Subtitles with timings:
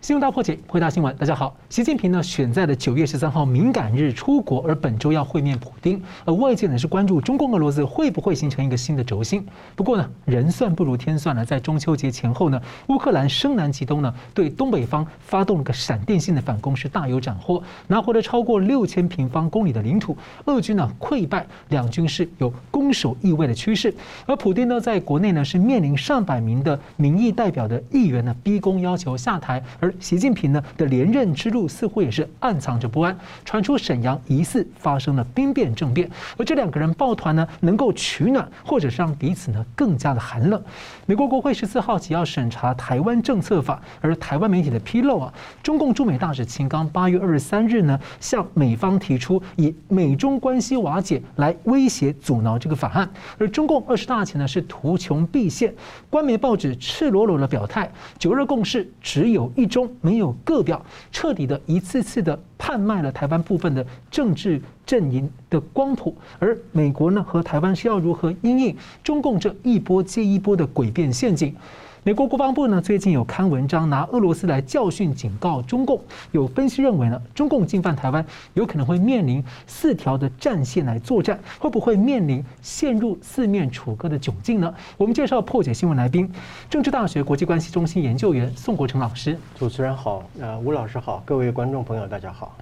[0.00, 1.14] 新闻大破解，回答新闻。
[1.18, 6.02] 大家好，习近平呢选在了九月十三号敏感日出国，而本周要会面普丁。
[6.24, 9.46] 而外界呢是关注中共俄罗斯会不会形成一个新的轴心。
[9.76, 12.58] 不过呢，人算不如天算呢，在中秋节前后呢，
[12.88, 20.16] 乌克兰声南击东呢，对东北方发动了个闪电性的反攻，是大有斩获，拿回了超过六千平方公里的领土。
[20.46, 23.94] 俄军呢溃败，两军是有攻守易位的趋势。
[24.24, 40.62] 而普丁呢，在国内呢是面临上百名的民意代表的议员呢逼宫要求下台，而习近平呢的连任之路似乎也是暗藏着不安，传出沈阳疑似发生了兵变政变，而这两个人抱团呢能够取暖，或者是让彼此呢更加的寒冷。
[41.06, 55.74] 美国国会十四号起要审查台湾政策法，而台湾媒体的披露啊，中共驻美大使秦刚八月二十三日呢向美方提出以美中关系瓦解来威胁阻挠这个法案，而中共二十大前呢是图穷匕现，
[56.08, 59.90] 官媒报纸赤裸裸的表态，九二共识只有一周中。
[60.00, 71.54] 没有个表，彻底的一次次的叛卖了台湾部分的政治阵营的光谱，而美国呢和台湾是要如何因应中共这一波接一波的诡辩陷阱？
[72.02, 76.00] 美国国防部呢最近有刊文章拿俄罗斯来教训警告中共，
[76.32, 84.74] 有分析认为呢，中共进犯台湾有可能会面临四条的战线来作战，会不会面临陷入四面楚歌的窘境呢？
[84.96, 86.30] 我们介绍破解新闻来宾，
[86.70, 89.36] 政治大学国际关系中心研究员宋国成老师。
[89.58, 92.56] 主持人好，呃，吴老师好，各位观众朋友大家好。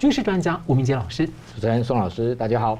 [0.00, 1.24] 军事专家吴明杰老师。
[1.54, 2.76] 主持人宋老师大家好。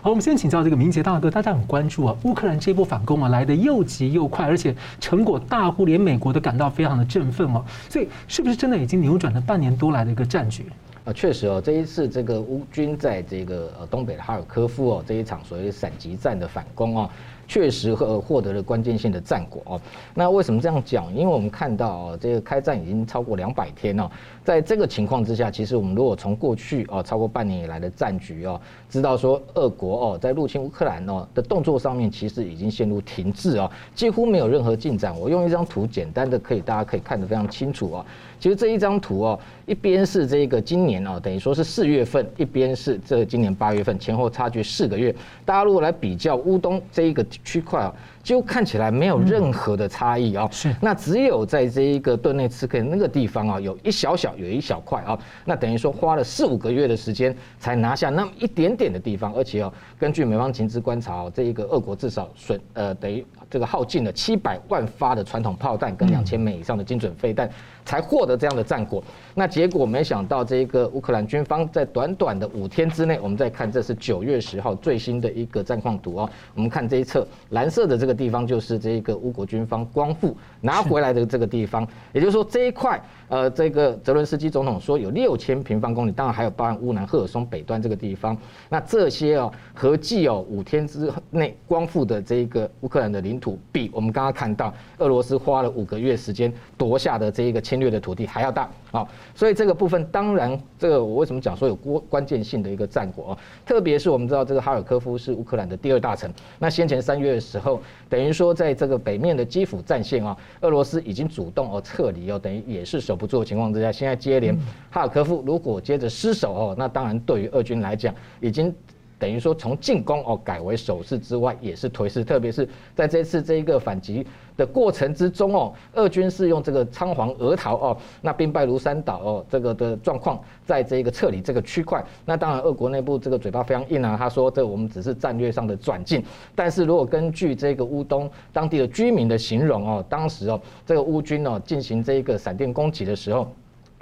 [0.00, 7.64] 好，我们先请教这个明杰大哥，大家很关注啊，乌克兰这一波反攻啊，来得又急又快，而且成果大乎连美国都感到非常的振奋哦。
[7.88, 10.66] 所以，是不是真的已经扭转了半年多来的一个战局？
[11.04, 17.10] 啊，确实哦，这一次这个乌军在这个呃东北的哈尔科夫哦这一场所谓闪击战的反攻哦。
[17.46, 19.80] 确实获获得了关键性的战果哦。
[20.14, 21.14] 那为什么这样讲？
[21.14, 24.10] 因为我们看到哦，这个开战已经超过两百天了。
[24.44, 35.18] 在这个情况之下，其实我们如果从过去哦超过半年以来的战局哦，知道说俄国哦在入侵乌克兰哦的动作上面，其实已经陷入停滞哦，几乎没有任何进展。
[35.18, 38.06] 我用一张图简单的可以大家可以看得非常清楚哦。
[38.38, 45.14] 其实这一张图哦，一边是这个今年哦，等于说是四月份，一边是这今年八月份，前后差距四个月。
[45.44, 50.48] 大家如果来比较乌东这一个区块啊，就看起来没有任何的差异啊。
[50.50, 50.74] 是。
[50.80, 55.16] 那只有在这一个顿内茨克那个地方啊，有一小小有一小块啊。
[55.44, 67.48] 那等于说花了四五个月的时间才拿下那么一点点的地方，而且哦，根据美方情资观察，这一个俄国至少损呃等于这个耗尽了七百万发的传统炮弹跟两千枚以上的精准飞弹，
[67.84, 69.04] 才获得这样的战果。
[69.34, 76.30] 那结果没想到，这一个乌克兰军方在短短的五天之内，我们再看，这是九月十号最新的一个战况图哦。
[76.54, 81.86] 我们看这一侧蓝色的这个地方，就是这个乌国军方光复拿回来的这个地方。
[82.12, 88.36] 也就是说，这一块，呃，这个泽伦斯基总统说有六千平方公里，当然还有包含乌南赫尔松北端这个地方。
[88.68, 98.68] 那这些哦，合计哦五天之内光复的这个乌克兰的领土，比我们刚刚看到俄罗斯花了五个月时间夺下的这一个侵略的土地还要大。
[98.92, 103.38] 啊，所以这个部分当然，这个我为什么讲说有关关键性的一个战果啊？
[103.66, 114.52] 特别是我们知道这个哈尔科夫是乌克兰的第二大城，那先前三月的时候，等于说在这个北面的基辅战线啊，俄罗斯已经主动哦撤离哦，等于也是守不住的情况之下，现在接连
[114.90, 118.74] 哈尔科夫如果接着失守哦，那当然对于俄军来讲已经。
[119.18, 122.24] 等于说从进攻哦改为守势之外，也是颓势。
[122.24, 124.26] 特别是在这次这一个反击
[124.56, 132.04] 的过程之中哦，俄军是用这个仓皇而逃哦，那兵败如山倒哦，这个的状况，在这个撤离这个区块。
[132.24, 136.22] 那当然，俄国内部这个嘴巴非常硬啊，他说这我们只是战略上的转进。
[136.54, 143.46] 但是如果根据这个乌东当地的居民的形容哦，当时哦这个乌军哦进行这一个闪电攻击的时候。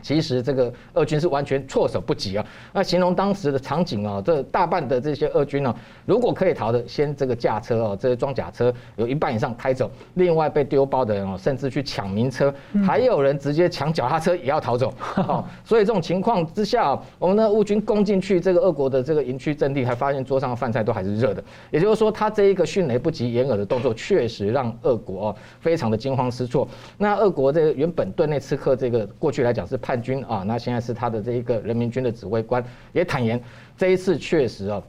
[0.03, 2.45] 其实这个俄军是完全措手不及啊！
[2.73, 5.75] 那形容当时的场景啊，这大半的这些俄军呢，
[6.05, 12.53] 如果可以逃的，先这个驾车哦，这些装甲车有一半以上开走；另外被丢包的人哦，甚至去抢民车，
[12.85, 14.93] 还有人直接抢脚踏车也要逃走。
[15.17, 21.45] 哦，所以这种情况之下，我们的乌军攻进去这个俄国的这个营区阵地，还发现桌上的饭菜都还是热的。
[21.71, 26.67] 也就是说，他这一个迅雷不及掩耳的动作，确实让俄国哦非常的惊慌失措。
[26.99, 29.92] 那俄国这个原本顿内刺客这个过去来讲是派。
[29.93, 32.65] 叛军啊，那现在是他的这一个人民军的指挥官。
[32.95, 33.39] 也坦言，
[33.77, 34.83] 这一次确实啊，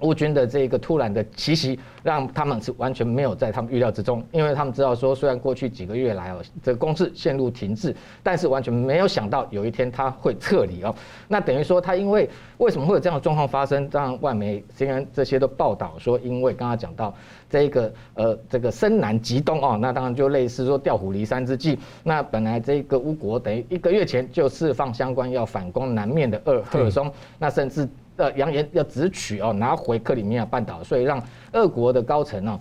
[0.00, 10.94] 乌军的这个突然的奇袭，让他们是完全没有在他们预料之中，因为他们知道说，虽然过去几个月来哦，这个攻势陷入停滞，但是完全没有想到有一天他会撤离哦。
[11.28, 12.28] 那等于说他因为
[12.58, 13.88] 为什么会有这样的状况发生？
[13.92, 17.14] 让外媒虽然这些都报道说，因为刚刚讲到
[17.48, 21.78] 这个呃这个深南极东哦，那当然就类似说调虎离山之计。
[22.02, 27.88] 那本来这个乌国等于一个月前就释放相关要反攻南面的鄂赫尔松，那甚至。
[28.16, 31.22] 呃，扬言要直取哦，拿回克里米亚半岛，所以让
[31.52, 32.58] 俄国的高层哦，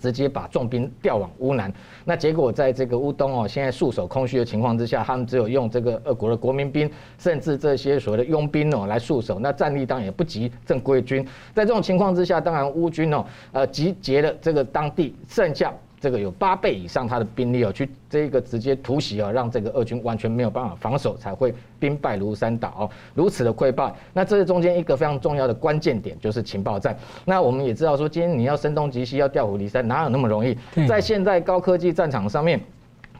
[0.00, 1.72] 直接把重兵调往乌南。
[2.04, 9.38] 那结果在这个乌东哦，现在束手空虚的情况之下，他们只有用这个俄国的国民兵，甚至这些所谓的佣兵哦来束守。
[9.38, 11.22] 那战力当然也不及正规军。
[11.54, 15.72] 在这种情况之下，当然乌军哦，呃，集结了这个当地剩下。
[16.06, 23.92] 这个有八倍以上他的兵力哦，去这个直接突袭哦，让这个俄军完全没有办法防守，才会兵败如山倒哦，如此的溃败。
[24.12, 26.96] 那这是中间一个非常重要的关键点，就是情报战。
[27.24, 30.56] 那我们也知道说，今天你要声东击西，要调虎离山，哪有那么容易？
[30.86, 32.60] 在现在高科技战场上面，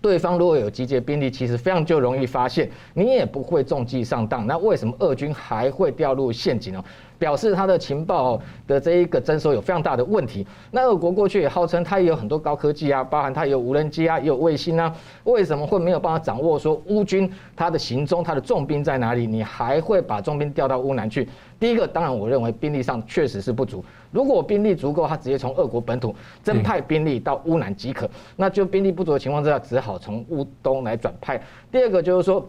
[0.00, 4.46] 对方如果有集结兵力，其实非常就容易发现，你也不会中计上当。
[4.46, 6.84] 那为什么俄军还会掉入陷阱呢？
[7.18, 10.46] 表示他的情报的这一个征收有非常大的问题。
[10.70, 19.26] 那俄国过去也号称他也有很多高科技啊，包含他也有无人机啊，也有卫星啊，为什么会没有办法掌握说乌军他的行踪，他的重兵在哪里？
[19.26, 21.28] 你还会把重兵调到乌南去？
[21.58, 23.84] 第一个，当然我认为兵力上确实是不足。
[24.10, 28.08] 如果兵力足够，他直接从俄国本土增派兵力到乌南即可。
[28.36, 31.40] 那就兵力不足的情况之下，只好从乌东来转派。
[31.72, 32.46] 第二个就是说。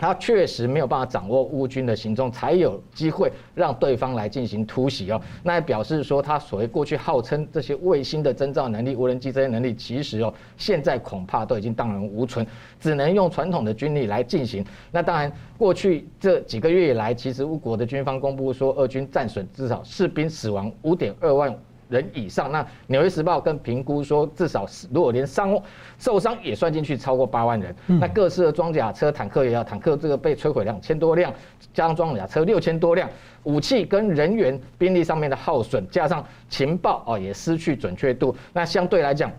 [0.00, 5.20] 他确实没有办法掌握乌军的行踪，才有机会让对方来进行突袭哦。
[5.42, 12.46] 那也表示说，他所谓过去号称这些卫星的侦照能力、无人机这些能力，其实哦，现在恐怕都已经荡然无存，
[12.80, 14.64] 只能用传统的军力来进行。
[14.90, 21.54] 那当然，过去这几个月以来，其实乌国的军方公布说，俄军战损至少士兵死亡五点二万。
[21.90, 25.60] 人以上，那《纽约时报》跟评估说，至少如果连伤
[25.98, 27.74] 受伤也算进去，超过八万人。
[27.86, 31.30] 那各式的装甲车、坦克也要，坦克这个被摧毁两千多辆，
[31.74, 33.10] 加上装甲车六千多辆，
[33.42, 39.30] 武器跟人员兵力上面的耗损，加上情报哦也失去准确度，那相对来讲。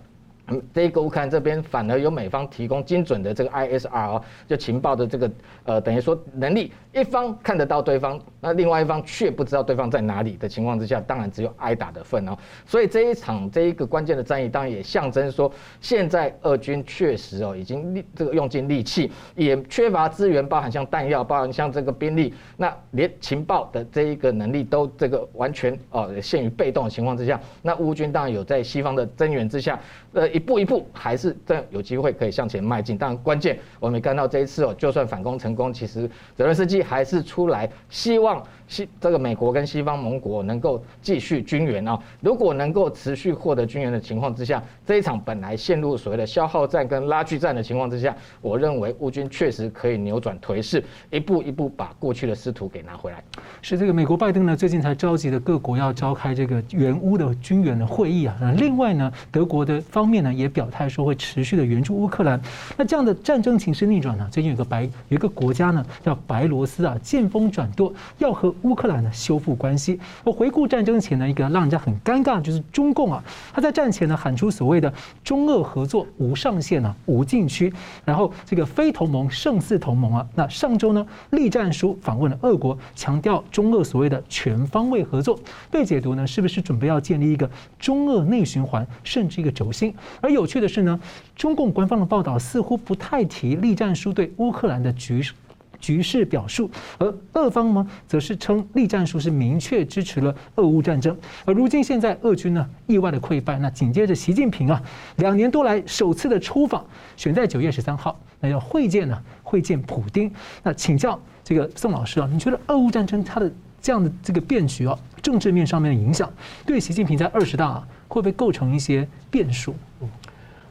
[0.74, 5.32] 这个乌克兰这边反而有美方提供精准的这个 ISR 哦，就情报的这个
[5.64, 12.38] 呃，等于说能力，一方看得到对方，那另外一方却不知道对方在哪里的情况之下，当然只有挨打的份哦。
[12.66, 29.80] 所以这一场这一个关键的战役，当然也象征说，现在俄军确实哦已经力这个用尽力气，也缺乏资源，包含像弹药，包含像这个兵力，那连情报的这一个能力都这个完全哦陷于被动的情况之下，那乌军当然有在西方的增援之下，
[30.14, 30.42] 呃一。
[30.42, 42.00] 步一步还是这样有机会可以向前迈进，但关键我们看到这一次哦，就算反攻成功，其实泽伦斯基还是出来希望西这个美国跟西方盟国能够继续军援啊。
[42.22, 53.24] 如果能够持续获得军援的情况之下，这一场本来陷入所谓的消耗战跟拉锯战的情况之下，我认为乌军确实可以扭转颓势，一步一步把过去的失土给拿回来。
[53.62, 58.36] 是这个美国拜登呢，最近才召集的各国要召开这个援乌的军援的会议啊。
[58.42, 60.32] 那另外呢，德国的方面呢。
[60.32, 62.42] 也表态说会持续的援助乌克兰。
[62.78, 64.26] 那这样的战争情势逆转呢？
[64.32, 70.00] 最近有个白有一个国家呢叫白罗斯啊，见风转舵，要和乌克兰呢修复关系。
[70.24, 73.24] 我回顾战争前的一个让人家很尴尬，就是中共啊，
[73.54, 74.94] 他在战前呢喊出所谓的
[75.24, 77.74] 中俄合作无上限啊，无禁区，
[78.06, 80.28] 然后这个非同盟胜似同盟啊。
[80.36, 87.50] 那上周呢，栗战书访问了俄国，强调中俄所谓的全方位合作，被解读呢是不是准备要建立一个
[87.80, 89.94] 中俄内循环，甚至一个轴心？
[90.22, 91.00] 而有趣的是呢，
[91.36, 95.34] 中共官方的报道似乎不太提栗战书对乌克兰的局势
[95.82, 101.18] 局势表述，而俄方呢，则是称栗战书是明确支持了俄乌战争。
[101.44, 104.82] 而如今现在俄军呢意外的溃败，那紧接着习近平啊
[105.18, 106.86] 两年多来首次的出访，
[107.18, 110.32] 选在九月十三号，那要会见呢会见普丁。
[110.64, 113.52] 那请教这个宋老师啊，你觉得俄乌战争它的
[113.82, 116.32] 这样的这个变局啊，政治面上面的影响，
[116.66, 119.74] 对习近平在二十大啊，会不会构成一些变数？
[120.02, 120.10] 嗯，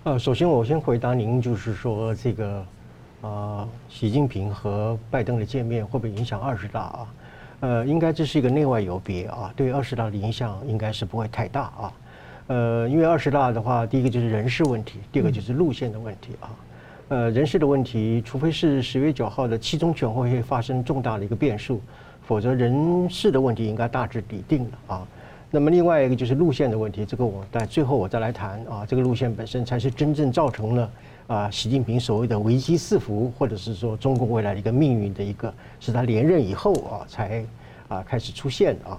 [0.05, 2.65] 呃，首先我先回答您，就是说这个，
[3.23, 7.07] 啊、呃，习近平和拜登的见面会不会影响二十大啊？
[7.61, 11.93] 呃，应该这是一个内外有别啊，对二十大的影响应该是不会太大啊。
[12.47, 16.49] 呃，因为二十大的话，第一个就是人事问题，第二个就是路线的问题啊。
[17.09, 21.81] 呃，人事的问题，除非是十月九号的七中全会会发生重大的一个变数，
[22.23, 25.07] 否则人事的问题应该大致底定了啊。
[25.51, 28.87] 那么另外一个就是路线的问题，这个我在最后我再来谈啊。
[28.87, 30.91] 这个路线本身才是真正造成了
[31.31, 37.45] 啊习近平所谓的危机四伏，或者是说中国未来的一个命运的一个，是他连任以后啊才
[37.87, 38.99] 啊开始出现啊。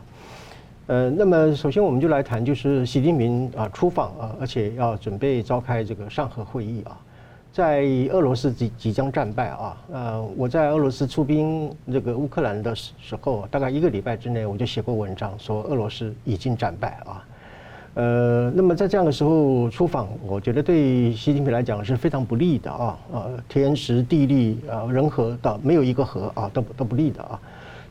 [0.88, 6.98] 呃，那么首先我们就来谈，就是习近平啊出访啊，而且要准备召开这个上合会议啊。
[7.52, 7.82] 在
[8.14, 17.28] 俄罗斯即即将战败啊，呃，我在俄罗斯出兵这个乌克兰的时时候，大概一个礼拜之内，我就写过文章说俄罗斯已经战败啊。
[17.94, 27.40] 呃，那么在这样的时候出访，我觉得对习近平来讲是非常不利的啊，呃，天时地利啊，人和的没有一个和啊，都都不利的啊。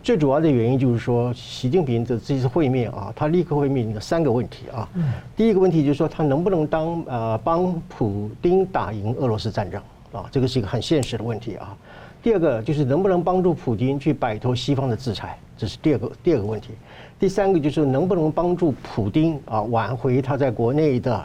[0.02, 4.88] 最主要的原因就是说，习近平的这次会面啊，他立刻会面临三个问题啊。
[5.36, 9.78] 第一个问题就是说，他能不能当呃帮普丁打赢俄罗斯战争
[10.12, 10.24] 啊？
[10.32, 11.76] 这个是一个很现实的问题啊。
[12.22, 16.70] 第二个就是能不能帮助普京去摆脱西方的制裁，这是第二个第二个问题。
[17.20, 21.22] 第三个就是能不能帮助普丁啊挽回他在国内的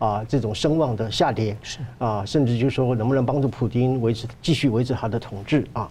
[0.00, 5.88] 啊这种声望的下跌，是啊，甚至就是说能不能帮助普丁维持继续维持他的统治啊？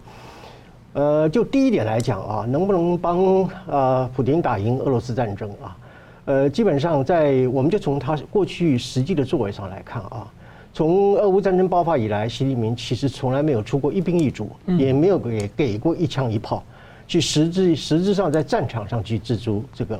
[0.91, 5.77] 呃，就第一点来讲啊，能不能帮呃普京打赢俄罗斯战争啊？
[6.25, 10.27] 呃，基本上在我们就从他过去实际的作为上来看啊，
[10.74, 16.62] 从俄乌战争爆发以来，习近平其实从来没有出过一兵一卒，也没有给给过一枪一炮，
[17.07, 20.00] 去实质实质上在战场上去制住这个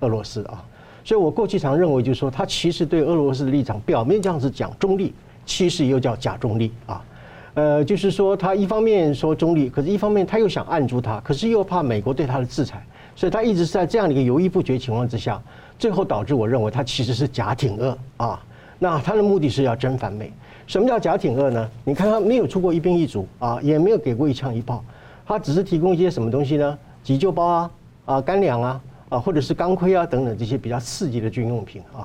[0.00, 0.64] 俄罗斯啊。
[1.04, 5.14] 所以我过去常认为，就是说他其实对俄罗斯的立场表面这样子讲中立，
[5.46, 7.02] 其实又叫假中立啊。
[7.54, 12.80] 呃，就是说，他一方面说中立，可是一方面他又想按住他，可是又怕美国对他的制裁，
[13.16, 15.42] 所以他一直是在这样的一个犹豫不决情况之下，
[15.76, 18.40] 最后导致我认为他其实是假挺俄啊。
[18.78, 20.32] 那他的目的是要真反美。
[20.66, 21.68] 什么叫假挺俄呢？
[21.84, 24.84] 你看他没有出过一兵一卒啊，也没有给过一枪一炮，
[25.30, 26.76] 他只是提供一些什么东西呢？
[27.04, 27.70] 急救包啊，
[28.04, 32.02] 啊干粮啊，啊或者是钢盔啊等等这些比较刺激的军用品啊。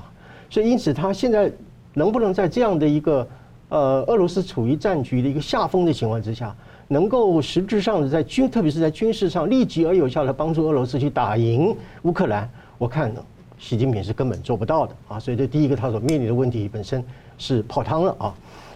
[0.48, 1.50] 所以因此他现在
[1.92, 3.26] 能不能在这样的一个
[3.68, 6.54] 呃，俄罗斯处于战局的一个下风的情况之下，
[6.86, 13.20] 能够实质上的在军，特别是在军事上立即而有效的帮助俄罗斯去打赢乌克兰，我看呢，
[13.58, 15.18] 习近平是根本做不到的啊。
[15.18, 17.04] 所以这第一个他所面临的问题本身
[17.38, 18.32] 是泡汤了啊。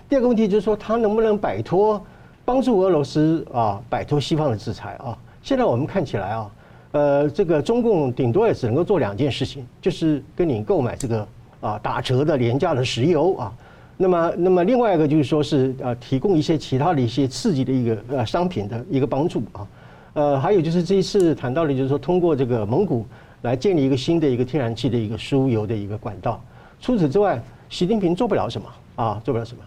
[0.09, 2.05] 第二个问题就是说，他能不能摆脱
[2.45, 5.17] 帮助俄罗斯啊摆脱西方的制裁啊？
[5.43, 6.51] 现在我们看起来啊，
[6.93, 11.27] 呃，这个中共顶多也只能够做两件事情，就是跟你购买这个
[11.61, 13.53] 啊打折的廉价的石油啊。
[13.97, 19.67] 那么，那么另外一个就是说是呃，提供一些其他的一些刺激的一个呃商品的一个帮助啊，
[20.15, 23.07] 呃，还有就是这一次谈到的，就是说通过这个蒙古
[23.43, 26.43] 来建立一个新的一个天然气的一个输油的一个管道。
[26.81, 29.63] 除此之外，习近平做不了什么啊，做不了什么。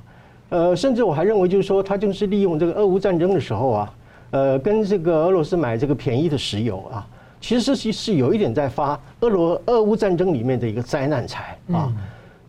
[0.53, 3.93] 呃，甚至我还认为就是说，他就是利用这个俄乌战争的时候啊，
[4.29, 7.07] 呃，跟这个俄罗斯买这个便宜的石油啊，
[7.41, 11.91] 其实是是有一点在发俄罗俄乌战争里面的一个灾难财啊。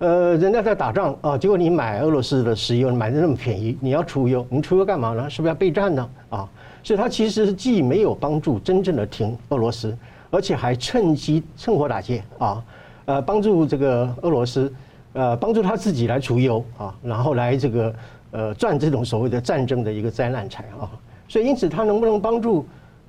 [0.01, 5.31] 呃，人家在打仗啊，结果你买俄罗斯的石油买的那么便宜，你要出油，你出油干嘛呢？
[5.31, 6.11] 是不是要备战呢？
[6.29, 6.47] 啊，
[6.83, 9.97] 所以他其实既没有帮助真正的停俄罗斯，
[10.31, 12.63] 而且还趁机趁火打劫啊，
[13.07, 14.71] 呃，帮助这个俄罗斯，
[15.15, 17.95] 呃，帮助他自己来除油啊，然后来这个
[18.33, 20.91] 呃赚这种所谓的战争的一个灾难财啊。
[21.27, 22.67] 所以因此他能不能帮助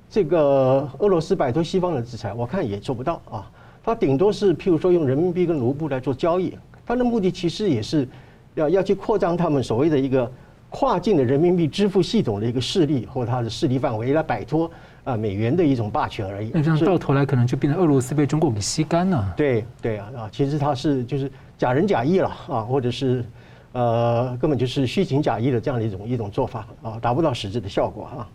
[0.08, 3.50] 这个俄罗斯摆脱西方的制裁，我看也做不到啊。
[3.84, 6.56] 他顶多是譬如说用人民币跟卢布来做交易。
[6.86, 8.08] 他的目的其实也是
[8.54, 10.30] 要要去扩张他们所谓的一个
[10.70, 14.70] 跨境的人民币支付系统的一个势力或它的势力范围，来摆脱
[15.04, 16.50] 啊美元的一种霸权而已。
[16.54, 19.34] 那这样到头来可能就变成俄罗斯被中国给吸干了。
[19.36, 23.24] 对对啊啊，其实它是就是假仁假义了啊，或者是
[23.72, 28.28] 呃根本就是虚情假意的这样的一种一种做法啊，达不到实质的效果啊。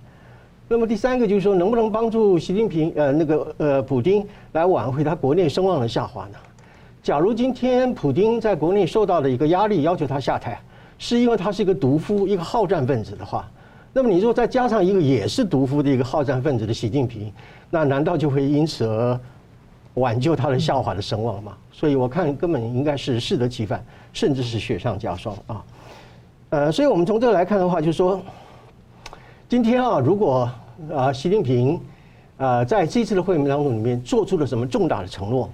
[0.68, 6.38] 那么第三个就是说，能不能帮助习近平呃那个呃普丁来挽回他国内声望的下滑呢？
[7.04, 10.60] 假如今天普丁在国内受到的一个压力，要求他下台，
[10.98, 13.50] 是因为他是一个毒夫、一个好战分子的话，
[13.92, 17.34] 那么你如果再加上一个也是毒夫的一个好战分子的习近平，
[17.70, 19.20] 那难道就会因此而
[19.96, 21.54] 挽救他的下滑的声望嘛？
[21.72, 23.84] 所以我看根本应该是适得其反，
[24.14, 25.64] 甚至是雪上加霜啊。
[26.50, 28.22] 呃，所以我们从这个来看的话，就是说，
[29.50, 30.50] 今天啊，如果
[30.94, 31.80] 啊习近平
[32.38, 35.50] 啊在这次的会面当中里面做出了什么重大的承诺。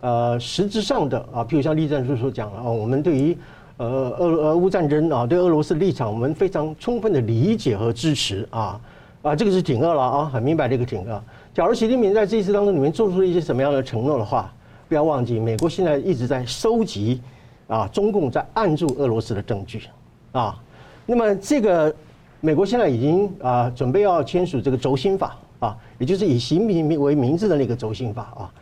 [0.00, 3.36] 呃，实质上的啊，譬如像栗战书所讲啊，我们对于
[3.78, 8.78] 呃俄俄乌战争啊，对俄罗斯立场，我们非常充分的理解和支持啊
[9.22, 11.22] 啊，这个是挺饿了啊，很明白这个挺饿。
[11.54, 14.52] 假如习近平在这一次当中里面做出了一些什么样的承诺的话，
[14.88, 17.22] 不要忘记，美国现在一直在收集
[17.68, 19.84] 啊，中共在按住俄罗斯的证据
[20.32, 20.60] 啊。
[21.06, 21.94] 那么这个
[22.40, 28.52] 美国现在已经啊准备要签署这个轴心法啊，也就是以习近平为名字的那个轴心法啊。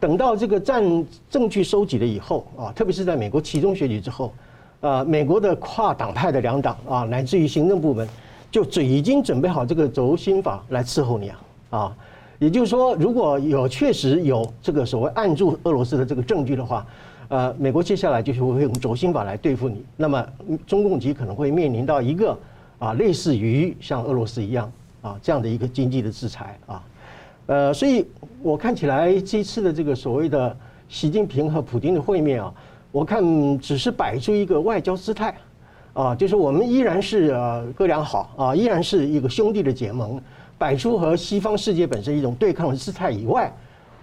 [0.00, 0.82] 等到这个战
[1.28, 4.32] 证据收集了以后啊，特别是在美国期中选举之后，
[4.80, 8.08] 啊，美国的跨党派的两党啊，乃至于行政部门，
[8.50, 11.96] 就准已经准备好这个轴心法来伺候你啊啊，
[12.40, 16.86] 也就是说，如果有确实有这个所谓按住俄罗斯的这个证据的话，
[17.28, 19.84] 呃，美国接下来就是会用轴心法来对付你。
[19.94, 20.26] 那么，
[20.66, 22.36] 中共极可能会面临到一个
[22.78, 26.82] 啊，类似于像俄罗斯一样啊这样的一个经济的制裁啊。
[27.44, 28.06] 呃，所以
[28.42, 30.56] 我看起来这次的这个所谓的
[30.88, 32.50] 习近平和普京的会面啊，
[32.90, 33.22] 我看
[33.58, 35.36] 只是摆出一个外交姿态
[35.92, 40.18] 啊，就是我们依然是呃哥俩好啊，依然是一个兄弟的结盟。
[40.60, 43.50] 摆出和西方世界本身一种对抗的姿态以外，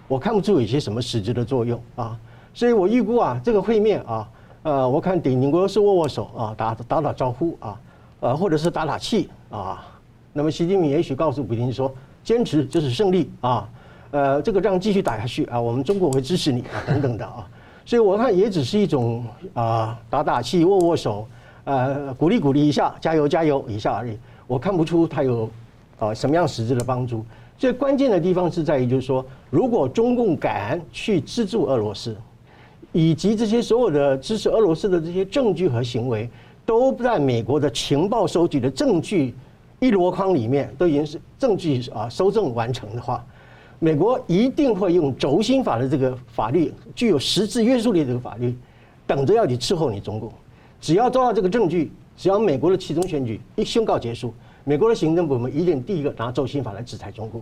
[0.07, 2.17] 我看不出有些什么实质的作用啊，
[2.51, 4.27] 所以我预估啊，这个会面啊，
[4.63, 7.79] 呃，我看顶顶多是握握手啊，打打打招呼啊，
[8.21, 9.85] 呃，或者是打打气啊。
[10.33, 13.69] 那么习近平也许告诉普京说，坚持就是胜利啊，
[14.09, 17.47] 呃，这个仗继续打下去啊，我们中国会支持你啊，等等的啊。
[17.85, 19.23] 所以我看也只是一种
[19.53, 21.27] 啊，打打气、握握手，
[21.65, 24.17] 呃，鼓励鼓励一下，加油加油一下而已。
[24.47, 25.47] 我看不出他有。
[25.99, 27.25] 啊，什么样实质的帮助？
[27.57, 32.15] 最关键的地方是在于，就是说，如果中共敢去资助俄罗斯，
[32.91, 36.29] 以及这些所有的支持俄罗斯的这些证据和行为，
[36.65, 39.33] 都在美国的情报收集的证据
[39.79, 43.25] 一箩筐里面，都已经是证据啊收证完成的话，
[43.79, 48.55] 美国一定会用轴心法的这个法律，具有实质约束力的这个法律，
[49.07, 50.31] 等着要去伺候你中共。
[50.79, 54.31] 只要抓到这个证据，只要美国的期中选举一宣告结束。
[54.67, 57.41] 美国的行政部门一定第一个拿轴心法来制裁中共，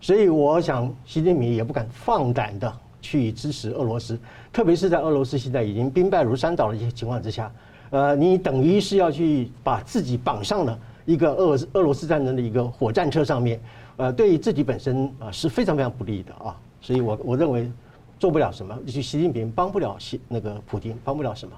[0.00, 4.18] 所以我想习近平也不敢放胆的去支持俄罗斯，
[4.52, 7.52] 特别是在俄罗斯现在已经兵败如山倒的一些情况之下，
[7.90, 13.60] 呃，你等于是要去把自己绑上了一个俄俄罗斯战争的一个火战车上面，
[13.96, 17.70] 呃，对自己本身啊是非常非常不利的啊，所以我我认为
[18.18, 21.54] 做不了什么，就习近平帮不了习那个普京，帮不了什么。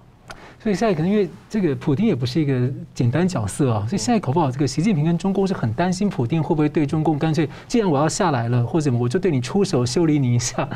[0.61, 10.69] 所以现在可能因为这个普京也不是一个简单角色啊，所以现在搞不好这个习近平跟中共是很担心普京会不会对中共干脆，既然我要下来了，或者我就对你出手修理你一下。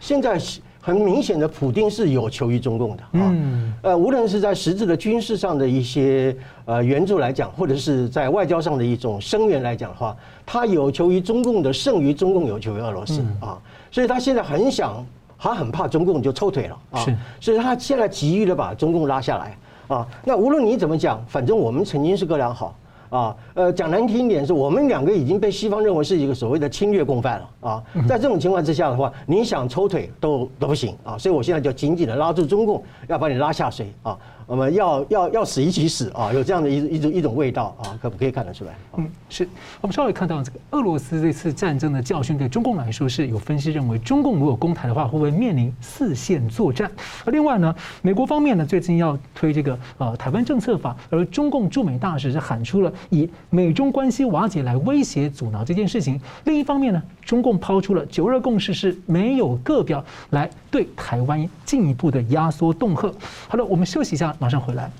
[0.00, 0.36] 现在
[0.80, 3.36] 很明显的，普京是有求于中共的啊，
[3.82, 13.56] 呃，无论是在实质的军事上的一些呃援助来讲，或者是在外交上的一种声援来讲的话，他有求于中共的胜于中共有求于俄罗斯啊，
[13.92, 15.06] 所以他现在很想。
[15.44, 17.04] 他很怕中共就抽腿了啊，
[17.38, 19.54] 所以他现在急于的把中共拉下来
[19.88, 20.08] 啊。
[20.24, 22.74] 那无论你怎么讲，反正我们曾经是哥俩好
[23.10, 23.36] 啊。
[23.52, 27.82] 呃，讲难听一点，是我们两个已经被西方认为是一个所谓的侵略共犯了啊。
[28.08, 31.18] 在这种情况之下的话，你想抽腿都都不行啊。
[31.18, 34.18] 所以我现在就紧紧的拉住中共，要把你拉下水啊。
[34.46, 36.32] 我们要要要死一起死啊！
[36.32, 38.74] 有这样的一一种一种味道啊，可不可以看得出来？
[38.96, 39.48] 嗯，是
[39.80, 46.90] 我们稍微看到这个俄罗斯这次战争的教训，对中共来说是有分析认为，中共如果攻台的话，会不会面临四线作战？
[47.24, 56.20] 而另外呢，美国方面呢，最近要推这个呃台湾政策法，而中共驻美大使是喊出了以美中关系瓦解来威胁阻挠这件事情。
[56.44, 63.12] 另一方面呢，中共抛出了九二共识是没有个表来对台湾进一步的压缩恫吓。
[63.48, 64.34] 好了，我们休息一下。
[64.38, 64.90] 马上回来。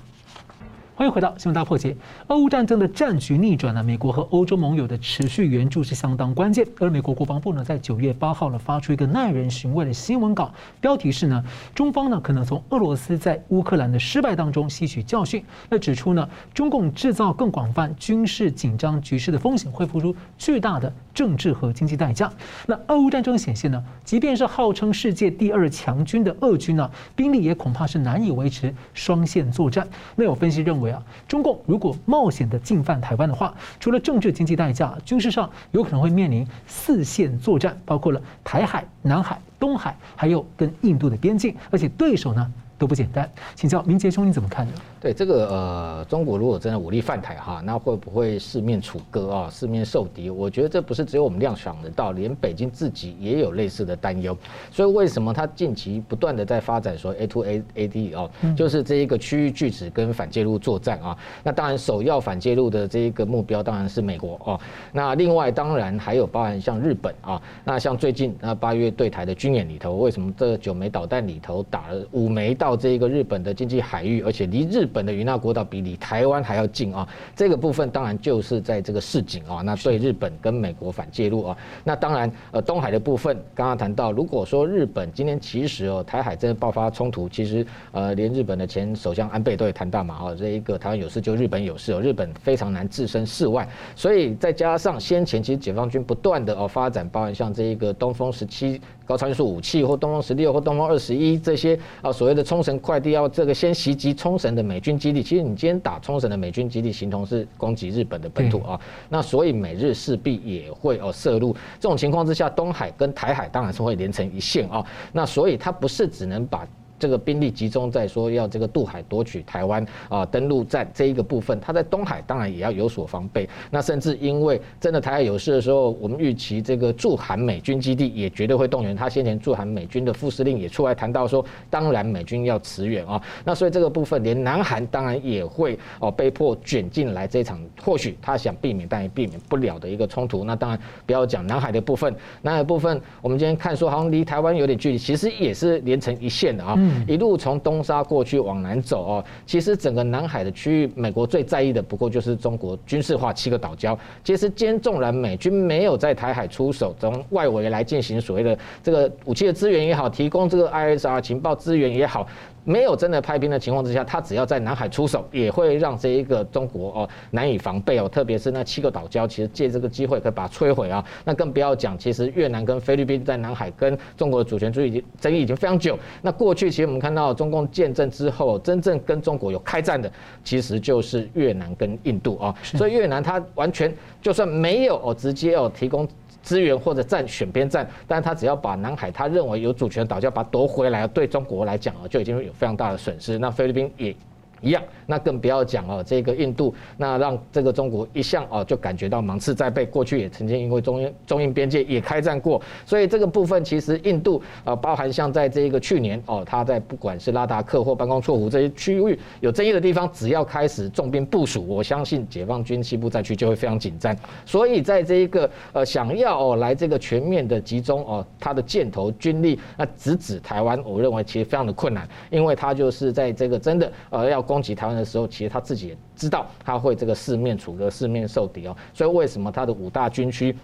[0.97, 1.93] 欢迎回到新闻大破解。
[2.27, 6.65] 俄乌战争的战局逆转呢，美国和欧洲盟友的持续援助是相当关键。
[6.79, 15.43] 而美国国防部呢，在九月八号呢，发出一个耐人寻味的新闻稿，标题是呢，中方呢可能从俄罗斯在乌克兰的失败当中吸取教训。
[15.69, 22.31] 那指出呢，中共制造更广泛军事紧张局势的风险，会付出巨大的政治和经济代价。
[22.65, 29.85] 那俄乌战争显现呢，即便是号称世界第二强军的俄军呢，兵力也恐怕是难以维持双线作战。
[30.15, 30.84] 那有分析认为。
[31.27, 43.29] 中共如果冒险的进犯台湾的话，除了政治经济代价，军事上有可能会面临四线作战，包括了台海、南海、东海，还有跟印度的边境，而且对手呢都不简单。
[43.55, 44.73] 请教明杰兄，你怎么看呢？
[44.99, 50.29] 对这个呃，中国如果真的武力犯台哈，那会不会四面楚歌啊，四面受敌？
[50.29, 54.35] 我觉得这不是只有我们亮想得到，连北京自己也有类似的担忧。
[54.71, 61.15] 所以为什么他近期不断的在发展说 A to A A D 哦，就是这一个区域拒止跟反介入作战啊？
[61.43, 64.59] 那当然首要反介入的这一个目标当然是美国哦。
[64.91, 108.79] 那另外当然还有包含像日本啊，那像最近那八月对台的军演里头，为什么这九枚导弹里头打了五枚到这个日本的经济海域，而且离日本的与那国岛比离台湾还要近啊，这个部分当然就是在这个示警啊，那对日本跟美国反介入啊，那当然呃东海的部分，刚刚谈到，如果说日本今天其实哦台海真的爆发冲突，其实呃连日本的前首相安倍都会谈到嘛，哦这一个台湾有事就日本有事哦，日本非常难置身事外，所以再加上先前其实解放军不断的哦发展，包含像这一个东风十七高超音速武器或东风十六或东风二十一这些啊所谓的冲冲绳快递要这个先袭击冲绳的美军基地，其实你今天打冲绳的美军基地，形同是攻击日本的本土啊。
[109.09, 111.53] 那所以美日势必也会哦涉入。
[111.81, 114.85] 这种情况之下，东海跟台海当然是会连成一线啊。
[115.11, 116.65] 那所以它不是只能把。
[117.05, 123.47] 这个兵力集中在说要这个渡海夺取台湾啊，登陆战这一个部分，他在东海当然也要有所防备。
[123.69, 128.95] 那甚至因为真的台海有事的时候，我们预期这个驻韩美军基地也绝对会动员。
[128.95, 133.21] 他先前驻韩美军的副司令也出来谈到说，当然美军要驰援啊。
[133.43, 140.43] 那所以这个部分，连南韩当然也会哦被迫卷进来这场，或许他想避免，但也避免不了的一个冲突。
[140.43, 146.75] 那当然不要讲南海的部分，南海部分我们今天看说好像离台湾有点距离，其实也是连成一线的啊。
[147.07, 153.97] 一路从东沙过去往南走哦，其实整个南海的区域，美国最在意的不过就是中国军事化七个岛礁。
[154.23, 162.27] 其实，兼纵然美军没有在台海出手，从外围来进行所谓的这个武器的资源也好，提供这个 ISR 情报资源也好。
[162.65, 168.09] 没有真的派兵的情况之下，他只要在南海出手，也会让这一个中国哦难以防备哦。
[168.09, 171.05] 特别是那七个岛礁，其实借这个机会可以把它摧毁啊。
[171.23, 175.97] 那更不要讲，其实越南跟菲律宾在南海跟中国的主权争议已经争议已经非常久。
[176.21, 180.11] 那过去其实我们看到中共建政之后，真正跟中国有开战的，
[180.43, 182.53] 其实就是越南跟印度啊。
[182.63, 186.07] 所以越南它完全就算没有哦直接哦提供。
[186.45, 193.39] 资源或者站选边站，但是他只要把南海他认为有主权岛礁把它夺回来，对中国来讲啊，就已经有非常大的损失。
[193.39, 194.15] 那菲律宾也。
[194.65, 199.85] 一样，那更不要讲哦，这个印度，那让这个中国一向哦就感觉到芒刺在背。
[199.85, 214.15] 过去也曾经因为中印中印边界也开战过，所以这个部分其实印度啊，包含像在这个去年哦，他在不管是拉达克或班公错湖这些区域有争议的地方，只要开始重兵部署，我相信解放军西部战区就会非常紧张。
[214.43, 224.41] 所以在这一个呃想要哦来这个全面的集中哦，他的箭头军力那直指台湾，我认为其实非常的困难，因为他就是在这个真的呃要。
[224.45, 230.55] 攻攻击台湾的时候，其实他自己也知道他会这个四面楚歌、四面受敌哦，所以为什么他的五大军区？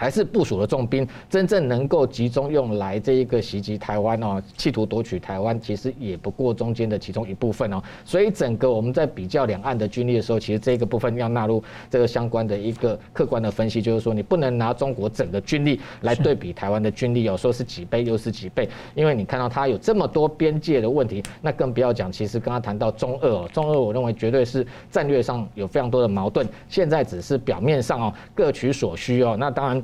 [0.00, 7.82] 还是部署了重兵，真正能够集中用来这一个袭击台湾哦，企图夺取台湾，其实也不过中间的其中一部分哦。
[8.02, 29.82] 所以整个我们在比较两岸的军力的时候，其实这个部分要纳入这个相关的一个客观的分析，就是说你不能拿中国整个军力来对比台湾的军力哦，说是几倍又是几倍，因为你看到它有这么多边界的问题，那更不要讲，其实刚刚谈到中俄哦，中俄我认为绝对是战略上有非常多的矛盾，现在只是表面上哦各取所需哦，那当然。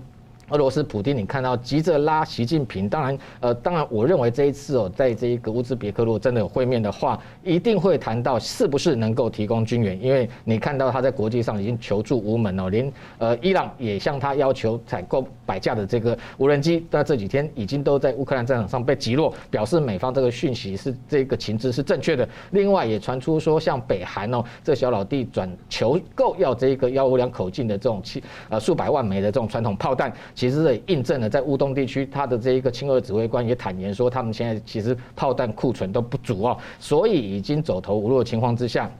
[0.50, 22.28] 俄罗斯普丁，你看到急着拉习近平，当然，呃，当然，我认为这一次哦，在这一个乌兹别克如果真的有会面的话，一定会谈到是不是能够提供军援，因为你看到他在国际上已经求助无门哦，连呃伊朗也向他要求采购百架的这个无人机，那这几天已经都在乌克兰战场上被击落，表示美方这个讯息是这个情资是正确的。
[22.52, 30.12] 另外也传出说，像北韩哦，这小老弟转求购要这个幺五两口径的这种气呃数百万枚的这种传统炮弹。
[30.36, 38.90] 其实也印证了，在乌东地区，他的这一个亲俄指挥官也坦言说，他们现在其实炮弹库存都不足哦，所以已经走投无路的情况之下，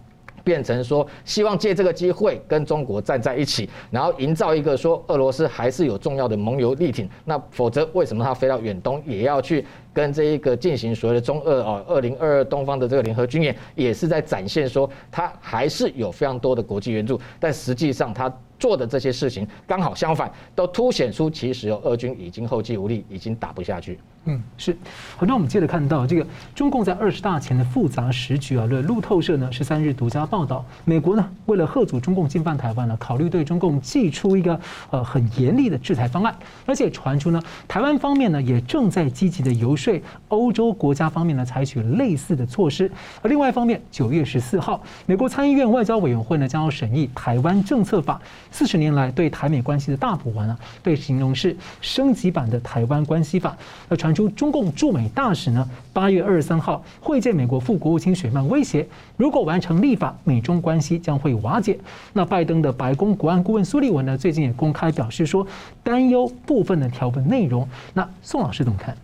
[0.43, 7.07] 变成说希望借这个机会跟中国站在一起，然后营造一个说俄罗斯还是有重要的盟友力挺。
[7.27, 18.35] 那否则为什么他飞到远东也要去跟这一个进行所谓的中俄啊，二零二二东方的这个联合军演，也是在展现说他还是有非常多的国际援助，但实际上他。
[18.59, 23.99] 做的这些事情刚好相反，都凸显出其实有俄军已经后继无力，已经打不下去。
[24.27, 24.77] 嗯，是。
[25.17, 28.67] 好，那我们接着看到这个中共在二十大前的复杂时局啊。
[28.67, 34.61] 路透社呢十三日独家报道，美国呢为了贺阻中共进犯台湾呢，考虑对中共祭出一个
[34.91, 36.35] 呃很严厉的制裁方案，
[36.67, 42.91] 而且传出呢台湾方面呢也正在积极的游说欧洲国家方面呢采取类似的措施。
[43.23, 48.21] 而另外一方面，九月十四号，美国参议院外交委员会呢将要审议台湾政策法。
[48.51, 53.57] 四十年来对台美关系的大补完啊，被形容是升级版的台湾关系法。
[53.89, 61.79] 而传出中共驻美大使呢，八月二十三号会见美国副国务卿雪曼，威胁如果完成立法，美中关系将会瓦解。
[62.15, 65.47] 那拜登的白宫国安顾问苏利文呢，最近也公开表示说，
[65.85, 67.69] 担忧部分的条文内容。
[67.93, 68.97] 那宋老师怎么看？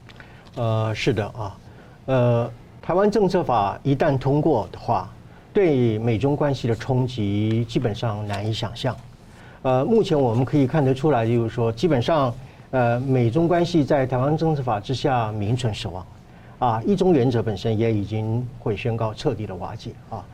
[0.57, 1.57] 呃，是的啊，
[2.07, 5.11] 呃，台湾政策法一旦通过的话，
[5.53, 8.97] 对美中关系的冲击基本上难以想象。
[9.63, 12.35] 呃，目前我们可以看得出来，就是说，基本上，
[12.73, 16.07] 呃，美中关系在台湾政策法之下名存实亡，
[16.59, 20.25] 啊，一中原则本身也已经会宣告彻底的瓦解啊。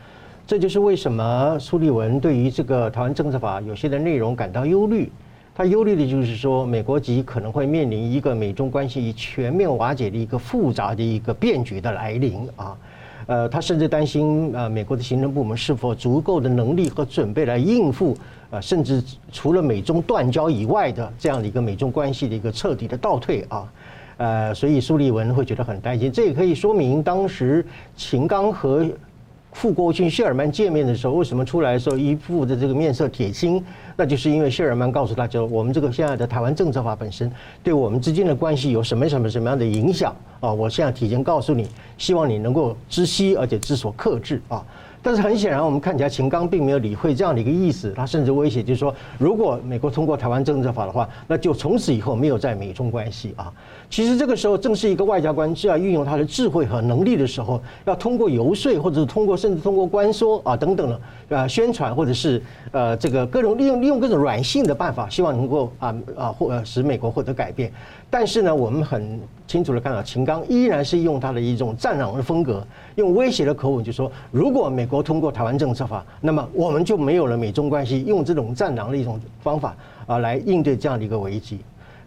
[0.47, 5.11] 这就是为什么苏利文对于这个台湾政策法有些的内容感到忧虑。
[5.53, 12.79] 他忧虑的就是说，美国极可能会面临一个美中关系全面瓦解的一个复杂的一个变局的来临啊。
[13.27, 18.17] 呃，他甚至担心呃，美国的行政部门是否足够的能力和准备来应付
[18.51, 23.73] 呃，甚至除了美中断交以外的这样的一个美中关系的一个彻底的倒退啊。
[24.17, 26.11] 呃，所以苏立文会觉得很担心。
[26.11, 27.65] 这也可以说明当时
[27.97, 28.85] 秦刚和
[29.53, 33.65] 副国务卿谢尔曼见面的时候，为什么出来的时候一副的这个面色铁青？
[33.97, 37.31] 那就是因为谢尔曼告诉他就我们这个现在的台湾政策法本身
[37.63, 40.53] 对我们之间的关系有什么什么什么样的影响啊？
[40.53, 44.65] 我现在提前告诉你，希望你能够知悉，而且知所克制啊。
[45.03, 53.53] 但是很显然，我们看起来秦刚并没有理会这样的一个意思，他甚至威胁就是说，如果美国通过台湾政策法的话，那就从此以后没有在美中关系啊。
[53.91, 67.73] 其实这个时候正是一个外交官需要运用他的智慧和能力的时候，要通过游说，或者是通过甚至通过关说啊等等的呃宣传，或者是呃这个各种利用利用各种软性的办法，希望能够啊啊或使美国获得改变。
[68.11, 78.05] 但是呢，我们很清楚的看到，秦刚依然是用他的一种战狼的风格，用威胁的口吻就说，如果美国通过台湾政策法，那么我们就没有了美中关系。
[78.05, 79.75] 用这种战狼的一种方法
[80.07, 81.61] 啊，来应对这样的一个危机。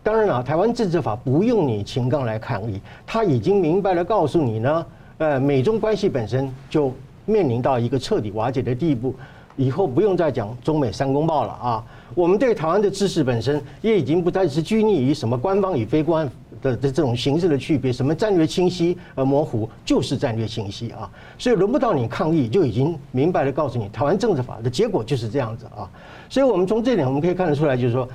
[0.04, 4.86] 当然了，台湾政治法不用你秦刚来抗议，他已经明白了告诉你呢，
[5.20, 6.92] 呃，美中关系本身就
[7.26, 9.14] 面临到一个彻底瓦解的地步，
[9.56, 11.84] 以后不用再讲中美三公报了啊。
[12.16, 16.30] 我们对台湾的知识本身也已经不再是拘泥于什么官方与非官
[16.62, 21.10] 的的这种形式的区别，什么战略清晰而模糊，就是战略清晰啊。
[21.38, 25.88] 所以轮不到你抗议，就已经明白的告诉你，台湾政治法的结果就是这样子啊。
[26.28, 28.10] 所以我们从这点我们可以看得出来，就是说，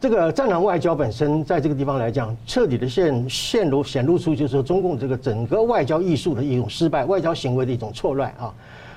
[0.00, 8.54] 这个战狼外交本身在这个地方来讲，彻底的现现露显露出，就是说中共这个整个外交艺术的一种失败，外交行为的一种错乱啊。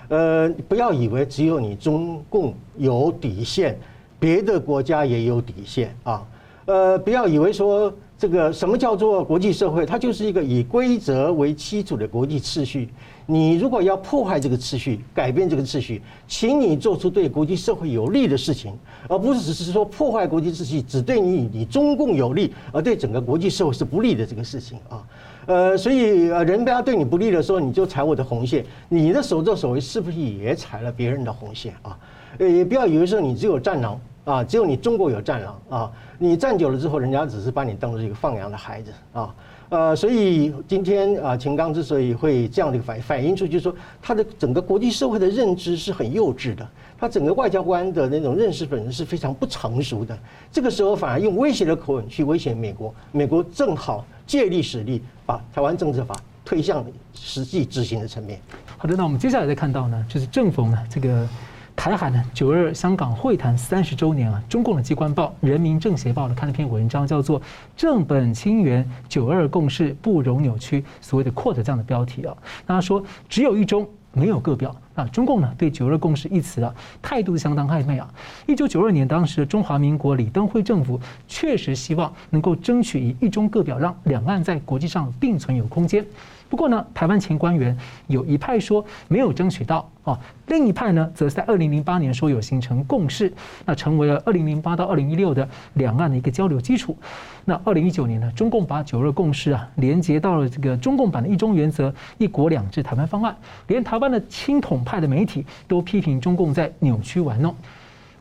[0.08, 3.78] 呃，不要以为只有你中共有底线。
[4.18, 6.26] 别的国家也有底线啊，
[6.64, 12.88] 呃，不要以为说这个什么叫做国际社会，它就是一个以规则为基础的国际秩序。
[13.26, 18.72] 你如果要破坏这个秩序，改变这个秩序，请你做出对国际社会有利的事情，
[19.10, 25.06] 而不是只是说破坏国际秩序只对你你中共有利，而对整个国际社会是不利的这个事情啊。
[25.46, 32.00] 呃，所以呃，人家对你不利的时候，你就踩我的红线，你的所作所为是不是也踩了别人的红线啊？
[32.38, 34.00] 呃，也不要以为说你只有战狼。
[34.26, 35.92] 啊，只有你中国有战狼啊！
[36.18, 39.36] 你站久了之后，人家只是把你当做一个放羊的孩子啊。
[39.70, 46.66] 呃，所以今天啊，秦刚之所以会这样的一个反反映出，就是说他的整个国际社会的认知是很幼稚的，
[46.98, 50.18] 他整个外交官的那种认识本身是非常不成熟的。
[50.52, 58.40] 这个时候反而用威胁的口吻去威胁美国，美国正好借力使力，把台湾政策法推向实际执行的层面。
[58.78, 61.28] 好的，那我们接下来再看到呢，就是正逢呢这个。
[61.76, 67.42] 台海呢，九二香港会谈三十周年啊，中共的机关报《人民政协报》呢看了篇文章，叫做
[67.76, 72.36] 《正本清源，九二共识不容扭曲》，所谓的 “quote” 这样的标题啊。
[72.66, 75.06] 那他说，只有一中，没有各表啊。
[75.08, 78.08] 中共呢对“九二共识”一词啊态度相当暧昧啊。
[78.46, 86.06] 一九九二年，当时的中华民国李登辉政府确实希望能够争取以一中各表，让两岸在国际上并存有空间。
[86.54, 93.34] 不过呢，台湾前官员有一派说没有争取到啊，另一派呢，则是在二零零八年说有形成共识，
[93.66, 96.96] 那成为了二零零八到二零一六的两岸的一个交流基础。
[97.44, 103.36] 那二零一九年呢，中共把九二共识啊连接到了这个中共版的一中原则、一国两制台湾方案，
[103.66, 107.56] 连台湾的亲统派的媒体都批评中共在扭曲玩弄。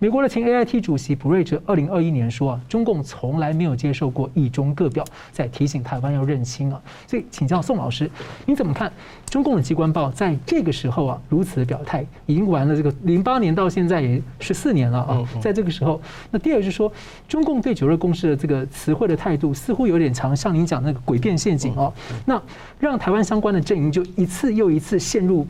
[0.02, 6.82] 美国的前 AIT 主席普瑞哲二零二一年说啊，中共从来没有接受过一中各表，在提醒台湾要认清啊。
[7.06, 8.10] 所以请教宋老师，
[8.44, 8.92] 你怎么看
[9.26, 12.04] 中共的机关报在这个时候啊如此的表态？
[12.26, 16.92] 已经完了这个零八年到现在也十四年了啊，在这个时候，那第二就是说，
[17.28, 21.94] 中共对九二共识的这个词汇的态度似乎有点强，像您讲那个诡辩陷阱哦，
[22.26, 22.42] 那
[22.80, 25.46] 让台湾相关的阵营就一次又一次陷入。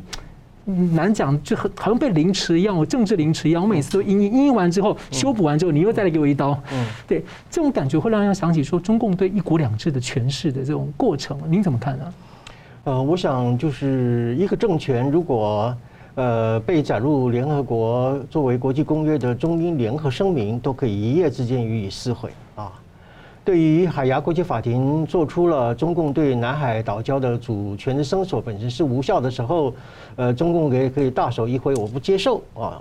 [0.65, 3.63] 难讲，就很好像被凌迟一样，我政治凌迟一样。
[3.63, 6.59] 我每次都阴阴完之后修补完之后，你又再来给我一刀。
[6.73, 12.15] 嗯，对，这种感觉会让人想起说中共对一国两制的诠释的这种过程，您怎么看呢？
[12.85, 15.77] 呃，我想就是一个政权如果
[16.15, 22.73] 呃被载入联合国作为国际公约的中英联合声明，都可以一夜之间予以撕毁啊。
[23.45, 29.75] 对于海牙国际法庭做出了中共对南海岛礁的主权的声索本身是无效的时候，
[30.15, 32.81] 呃，中共也可以大手一挥，我不接受啊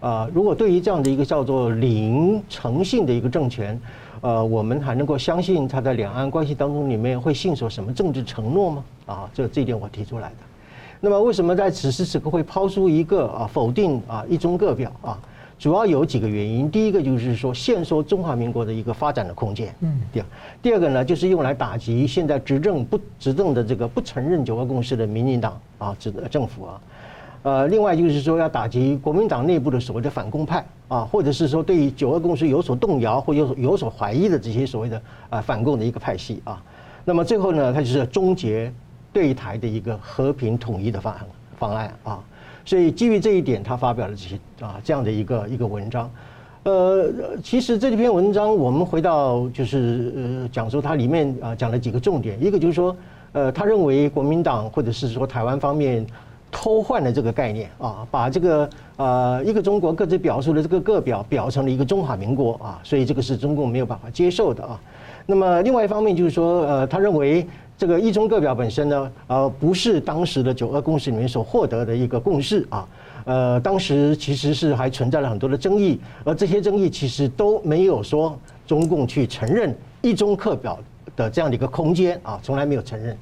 [0.00, 0.28] 啊！
[0.32, 3.78] 如果对于这样的一个叫做零诚信的一个政权，
[4.22, 8.84] 呃，我们还能够相信他在两岸关系当中里面会信守什么政治承诺吗？
[9.04, 10.36] 啊，这这一点我提出来的。
[10.98, 15.18] 那么为什么在此时此刻会抛出一个啊否定啊一中各表啊？
[15.60, 16.70] 主要有几个原因。
[16.70, 19.72] 第一个就是说，限缩中华民国的一个发展的空间。
[19.80, 20.26] 嗯，第二，
[20.62, 26.80] 第二个呢，就是用来打击现在执政不执政的这个不承认九二共识的民进党啊，执政府啊。
[27.42, 36.62] 呃，另外就是说要打击国民党内部的所谓的反共派啊，或者是说对于九二共识有所动摇或有所有所怀疑的这些所谓的啊反共的一个派系啊。
[37.04, 38.72] 那么最后呢，它就是终结
[39.12, 41.26] 对台的一个和平统一的方案
[41.58, 42.24] 方案啊。
[42.64, 46.10] 所以基于这一点，他发表了这些啊这样的一个一个文章。
[46.62, 47.10] 呃，
[47.42, 52.96] 其实这篇文章我们回到就是呃讲说它里面啊讲了几个重点，一个就是说
[53.32, 56.06] 呃他认为国民党或者是说台湾方面。
[56.52, 64.80] 偷换了这个概念啊，把这个呃一个中国各自表述的这个个表表成了一个中华民国啊，所以这个是中共没有办法接受的啊。
[65.26, 67.46] 那么另外一方面就是说，呃，他认为
[67.80, 72.86] 这个一中各表本身呢，呃，不是当时的九二共识里面所获得的一个共识啊，
[73.24, 80.78] 呃，当时其实是还存在了很多的争议，而这些争议其实都没有说中共去承认一中课表
[81.16, 83.16] 的这样的一个空间啊，从来没有承认。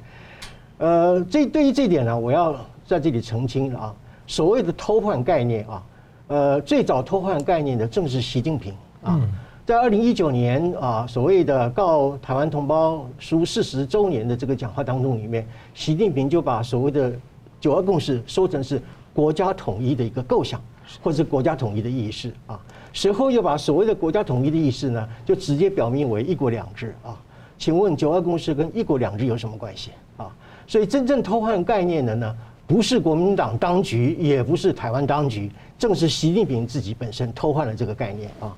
[0.79, 2.57] 呃，这对于这点呢，我要。
[2.89, 3.95] 在这里澄清啊，
[4.27, 5.83] 所谓的偷换概念啊，
[6.29, 9.21] 呃，最早偷换概念的正是习近平啊，
[9.69, 17.13] 在二零一九年啊，所谓的告台湾同胞书四十周年的这个讲话当中里面，习近平就把所谓的
[17.61, 18.81] 九二共识说成是
[19.13, 20.59] 国家统一的一个构想，
[21.03, 22.59] 或者是国家统一的意识啊，
[22.95, 27.15] 随后又把所谓的国家统一的意识呢，就直接表明为一国两制啊，
[27.59, 30.35] 请问九二共识跟一国两制有什么关系啊？
[30.67, 32.35] 所以真正偷换概念的呢？
[32.67, 38.57] 不是国民党当局，也不是台湾当局，正是习近平自己本身偷换了这个概念啊。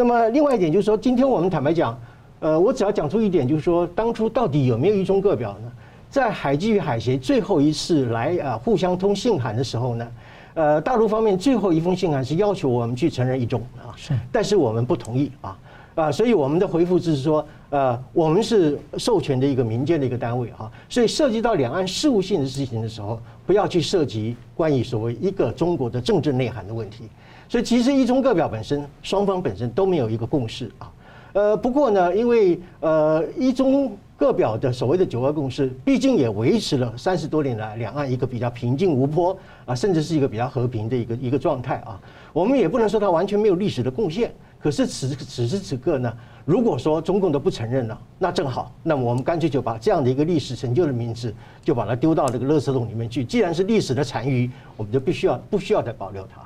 [0.00, 1.94] 那么另外一点就是说，今天我们坦白讲，
[2.38, 5.70] 呃，我只要讲出一点，就是说，当初到底有没有一中各表呢？
[6.08, 10.08] 在海基与海协最后一次来啊互相通信函的时候呢，
[10.54, 15.58] 呃，大陆方面最后一封信函是要求我们去承认一中啊，是，但是我们不同意啊。
[15.96, 27.04] 啊，所以我们的回复就是说，呃，我们是授权的一个民间的一个单位啊，所以涉及到两岸事务性的事情的时候，不要去涉及关于所谓一个中国的政治内涵的问题。
[27.50, 30.92] 所以其实一中各表本身，双方本身都没有一个共识啊。
[31.32, 39.36] 呃，不过呢，因为呃一中各表的所谓的九二共识，毕竟也维持了三十多年来两岸一个比较平静无波
[39.66, 42.00] 啊，甚至是一个比较和平的一个一个状态啊。
[42.32, 44.32] 我们也不能说它完全没有历史的贡献。
[44.60, 46.12] 可是此此时此刻呢，
[46.44, 51.34] 如果说中共都不承认了，那正好，那么我们干脆就把这样的一个历史成就的名字，
[51.64, 53.24] 就把它丢到这个垃圾桶里面去。
[53.24, 56.42] 既然是历史的残余，我们就必须要不需要再保留它。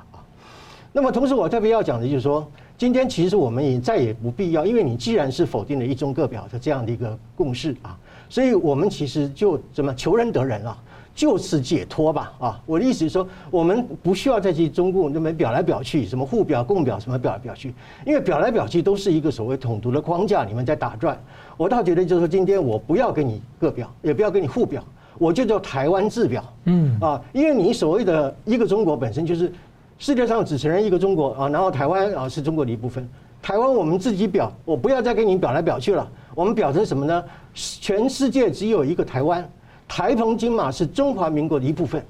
[0.95, 10.77] 那么同时，我特别要讲的就是说，今天其实我们也再也不必要，因为你既然是否定了一中各表的这样的一个共识啊，所以我们其实就怎么求仁得仁了。
[11.13, 17.73] 就此解脱吧，啊，我的意思是说，我们不需要再去中共那么表来表去，什么互表、共表，什么表来表去，
[18.05, 21.21] 因为表来表去都是一个所谓统独的框架里面在打转。
[21.57, 24.81] 我倒觉得就是说，今天我不要跟你各表，也不要跟你互表，
[25.17, 29.51] 我就叫台湾自表，嗯啊，因为你所谓的一个中国本身就是
[29.97, 33.07] 世界上只承认一个中国啊，然后台湾啊是中国的一部分，
[33.41, 37.23] 台湾我们自己表，我不要再跟你表来表去了，我们表成什么呢？
[37.53, 39.47] 全世界只有一个台湾。
[39.87, 42.03] 台澎金马是中华民国的一部分，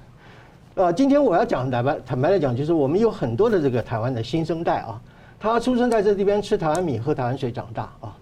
[0.75, 4.97] 呃，今天我要讲坦白坦白来讲，就是我们有很多的这个台湾的新生代啊，
[5.37, 8.15] 他出生在这地边，吃台湾米，喝台湾水长大啊，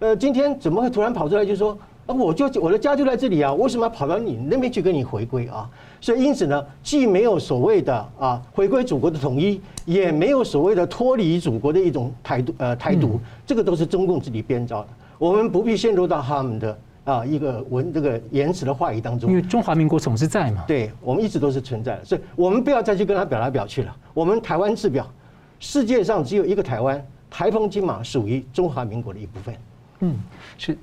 [0.00, 1.76] 呃，今天怎么会突然跑出来就说，
[2.14, 5.68] 我就我的家就在这里啊，为什么要跑到你那边去跟你回归啊？
[6.00, 16.78] 所以因此呢，既没有所谓的啊回归祖国的统一，也没有所谓的脱离祖国的一种台独呃台独，这个都是中共自己编造的，我们不必陷入到他们的。
[17.04, 23.96] 啊，一个文这个言辞的话语当中，因为中华民国总是在嘛，对，我们一直都是存在的，所以我们不要再去跟他表来表去了。
[24.12, 25.10] 我们台湾自表，
[25.58, 29.54] 世界上只有一个台湾，台风金马属于中华民国的一部分。
[30.00, 30.16] 嗯，
[30.58, 30.76] 是。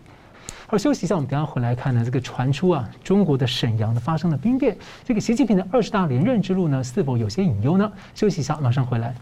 [0.68, 2.04] 好，休息一下，我们等下回来看呢。
[2.04, 7.92] 这个传出啊，中国的沈阳的发生了兵变，这个习近平的二十大连任之路呢，是否有些隐忧呢？
[8.16, 9.14] 休息一下，马上回来。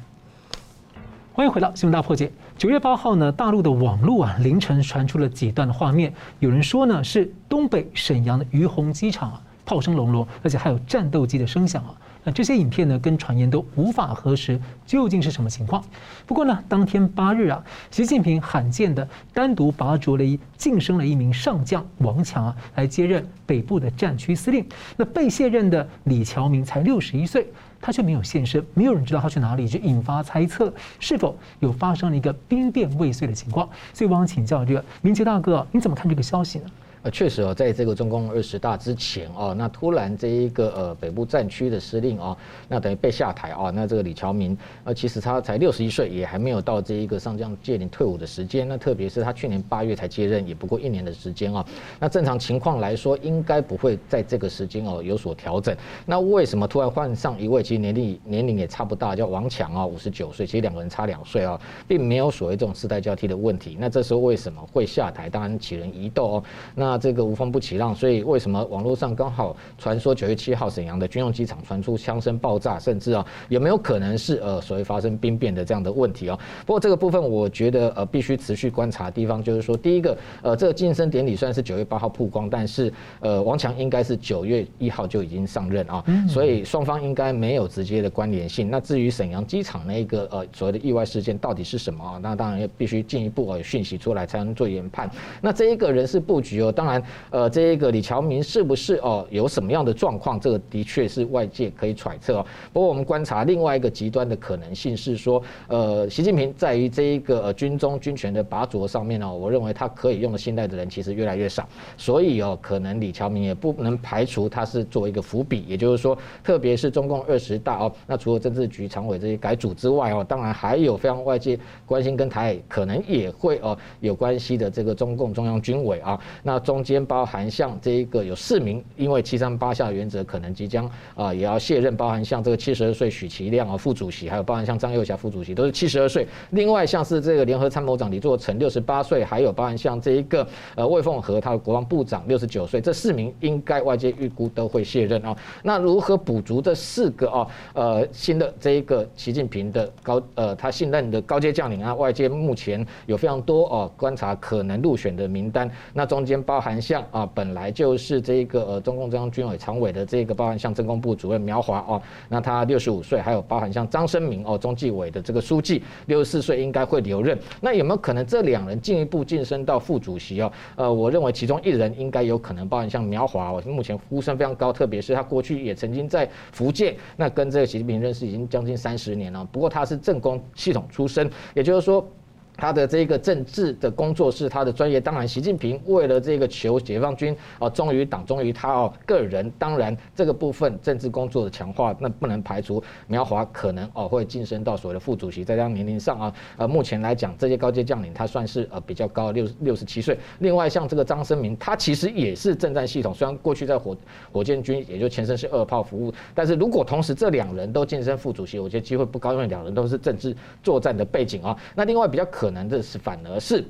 [1.33, 2.31] 欢迎回到新闻大破解。
[2.57, 11.95] 九月八号呢，大陆的网络啊，凌晨传出了几段的画面，有人说呢是东北沈阳的于洪机场啊，炮声隆隆，而且还有战斗机的声响啊。
[12.25, 15.83] 那这些影片呢，跟传言都无法核实究竟是什么情况。
[16.25, 24.65] 不过呢，当天八日啊，习近平罕见的单独拔擢了一晋升了一名上将王强啊，来接任北部的战区司令。
[24.95, 27.47] 那被卸任的李乔明才六十一岁。
[27.85, 33.67] 他却没有现身，没有人知道他去哪里，就引发猜测是否有发生了一个兵变未遂的情况。
[33.93, 36.65] 所以，我想请教这个明杰大哥，你怎么看这个消息呢？
[37.03, 42.35] 呃，确实哦，在这个中共二十大之前哦，那突然这一个呃北部战区的司令哦，
[42.69, 48.65] 那等于被下台啊，那这个李乔明，呃，其实他才六十一岁，也还没有到这一个上将届龄退伍的时间。
[48.65, 51.65] 那特别是他去年八月才接任，也不过一年的时间啊。
[51.99, 55.75] 那正常情况来说，应该不会在这个时间哦有所调整。
[56.05, 63.75] 那为什么突然换上一位，其实年龄年龄也差不大，叫王强啊，五十九岁，其实两个人差两岁啊，并没有所谓这种世代交替的问题。
[63.77, 65.29] 那这时候为什么会下台？
[65.29, 66.43] 当然启人疑窦哦。
[66.73, 76.37] 那那这个无风不起浪，所以为什么网络上刚好传说九月七号沈阳的军用机场传出枪声爆炸，甚至啊有没有可能是呃所谓发生兵变的这样的问题哦？
[76.67, 88.69] 不过这个部分我觉得呃必须持续观察的地方就是说，第一个呃这个晋升典礼虽然是九月八号曝光，但是呃王强应该是九月一号就已经上任啊，所以双方应该没有直接的关联性。
[88.69, 92.19] 那至于沈阳机场那个呃所谓的意外事件到底是什么啊？
[92.21, 95.09] 那当然要必须进一步呃讯息出来才能做研判。
[95.41, 96.71] 那这一个人事布局哦。
[96.71, 100.37] 当当然，呃，这一个李乔明是不是哦有什么样的状况？
[100.37, 102.45] 这个的确是外界可以揣测哦。
[102.73, 111.65] 不过我们观察另外一个极端的可能性是说，呃，习近平在于这一个呃军中军权的拔擢上面呢，我认为他可以用的信赖的人其实越来越少，
[111.95, 126.72] 所以哦，可能李乔明也不能排除他是作为一个伏笔，也就是说，特别是中共二十大哦，那除了政治局常委这些改组之外哦，当然还有非常外界关心跟台海可能也会哦有关系的这个中共中央军委啊，那中。
[126.73, 136.27] 中间包含像这一个有四名，因为七三八下原则可能即将啊也要卸任，包含像这个七十二岁许其亮啊副主席，还有包含像张又侠副主席都是七十二岁。
[136.49, 145.37] 另外像是这个联合参谋长李作成六十八岁，还有包含像这一个呃魏凤和他的国防部长六十九岁，这四名应该外界预估都会卸任啊。
[145.61, 151.93] 那如何补足这四个啊呃新的这一个习近平的高呃他信任的高阶将领啊？
[151.93, 156.62] 外界目前有非常多哦观察可能入选的名单，那中间包。
[156.63, 167.37] 含像啊，本来就是这个呃，中共中央军委常委的这个，包含像政工部主任苗华哦，那他六十五岁，还有包含像张生明哦，中纪委的这个书记，六十四岁应该会留任。
[167.59, 170.51] 那有没有可能这两人进一步晋升到副主席哦？
[170.77, 179.43] 呃，我认为其中一人应该有可能，包含像苗华，我目前呼声非常高，特别是他过去也曾经在福建，那跟这个习近平认识已经将近三十年了。
[179.51, 182.07] 不过他是政工系统出身，也就是说。
[182.55, 200.17] 他的这个政治的工作是他的专业，当然，习近平为了这个求解放军啊忠于党忠于他哦个人，当然这个部分政治工作的强化，那不能排除苗华可能哦会晋升到所谓的副主席，在这样年龄上啊，呃目前来讲这些高阶将领他算是呃比较高六六十七岁。
[200.39, 203.97] 另外像这个张生明，他其实也是政战系统，虽然过去在火
[204.31, 211.57] 火箭军，也就前身是二炮服务，但是如果同时这两人都晋升副主席，我觉得机会不高，因为两人都是政治作战的背景啊。
[211.73, 212.42] 那另外比较可。
[212.43, 213.63] 可能的是，反而是。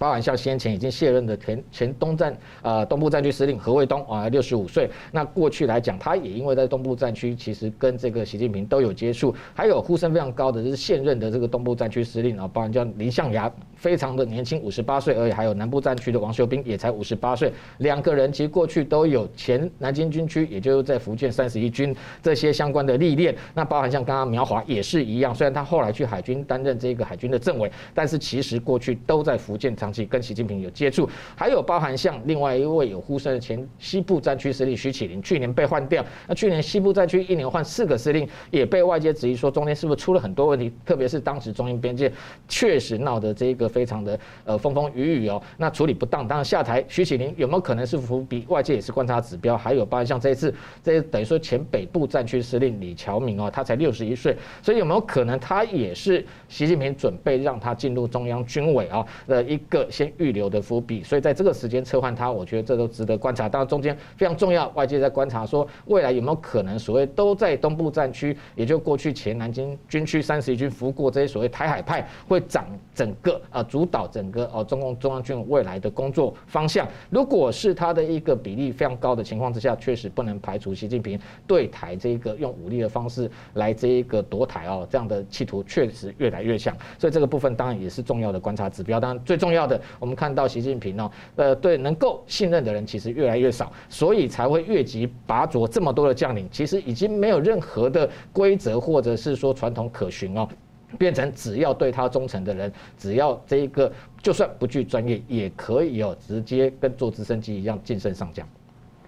[0.00, 4.88] 包含像先前已经卸任的前前东战呃东部战区司令何卫东啊，六十五岁。
[5.12, 9.34] 那过去来讲，他也因为在东部战区，其实跟这个习近平都有接触。
[9.54, 15.14] 还有呼声非常高的，就是现任的这个东部战区司令啊，包含叫林向牙，非常的年轻，五十八岁。
[15.14, 17.52] 而且还有南部战区的王秀兵，也才五十八岁。
[17.80, 23.36] 两个人其实过去都有前南京军区，也就是在福建三十一军这些相关的历练。
[23.52, 29.89] 那包含像刚刚苗华也是一样，虽然他后来去海军担任这个海军的政委，但是其实过去都在福建长。
[30.06, 36.04] 跟习近平有接触，还有包含像另外一位有呼声的前西部战区司令徐启林，去年被换掉。
[36.26, 42.12] 那去年西部战区一年换四个司令，也被外界质疑说中间是不是出了很多问题，特别是当时中英边界
[42.48, 46.84] 确实闹得这个非常的呃风风雨雨哦，那处理不当，当然下台。
[46.88, 48.44] 徐启林有没有可能是伏笔？
[48.48, 49.56] 外界也是观察指标。
[49.56, 59.79] 还有包含像这一次，这等于说前北部战区司令李乔明哦，他才六十一岁，所以有没有可能他也是习近平准备让他进入中央军委啊的一个？
[59.88, 63.48] 先预留的伏笔，所以在这个时间撤换他，我觉得这都值得观察。
[63.48, 76.86] 当然中间非常重要，外界在观察说未来有没有可能所谓都在东部战区，也就过去前南京军区三十一军服过这些所谓台海派会掌整个啊主导整个哦中共中央军未来的工作方向。
[77.10, 86.74] 如果是他的一个比例非常高的情况之下，确实不能排除习近平对台这个用武力的方式来这一个夺台哦，这样的企图确实越来越像。
[86.98, 88.98] 所以这个部分当然也是重要的观察指标。
[88.98, 89.69] 当然最重要的。
[89.98, 96.48] 我们看到习近平哦，呃，对能够信任的人其实越来越少，所以才会越级拔擢这么多的将领。
[96.50, 100.48] 其实已经没有任何的规则或者是说传统可循哦，
[100.96, 103.92] 变成只要对他忠诚的人，只要这一个
[104.22, 108.46] 就算不具专业，也可以哦，直接跟坐直升机一样晋升上将。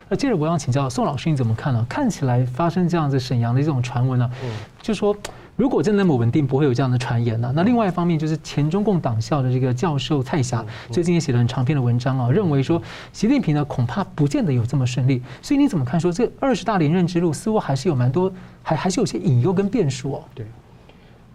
[0.08, 1.86] 那接着我想请教宋老师，你怎么看呢？
[1.88, 4.50] 看起来发生这样子沈阳的这种传闻呢，嗯，
[4.80, 5.16] 就说。
[5.54, 7.52] 如果真的那么稳定，不会有这样的传言呢？
[7.54, 12.80] 那另外一方面，就是前中共党校的这个教授蔡霞，最近也写了很长篇的文章啊，认为说
[13.12, 15.22] 习近平呢恐怕不见得有这么顺利。
[15.42, 16.00] 所以你怎么看？
[16.00, 18.32] 说这二十大连任之路似乎还是有蛮多，
[18.62, 20.24] 还还是有些隐忧跟变数哦。
[20.34, 20.46] 对。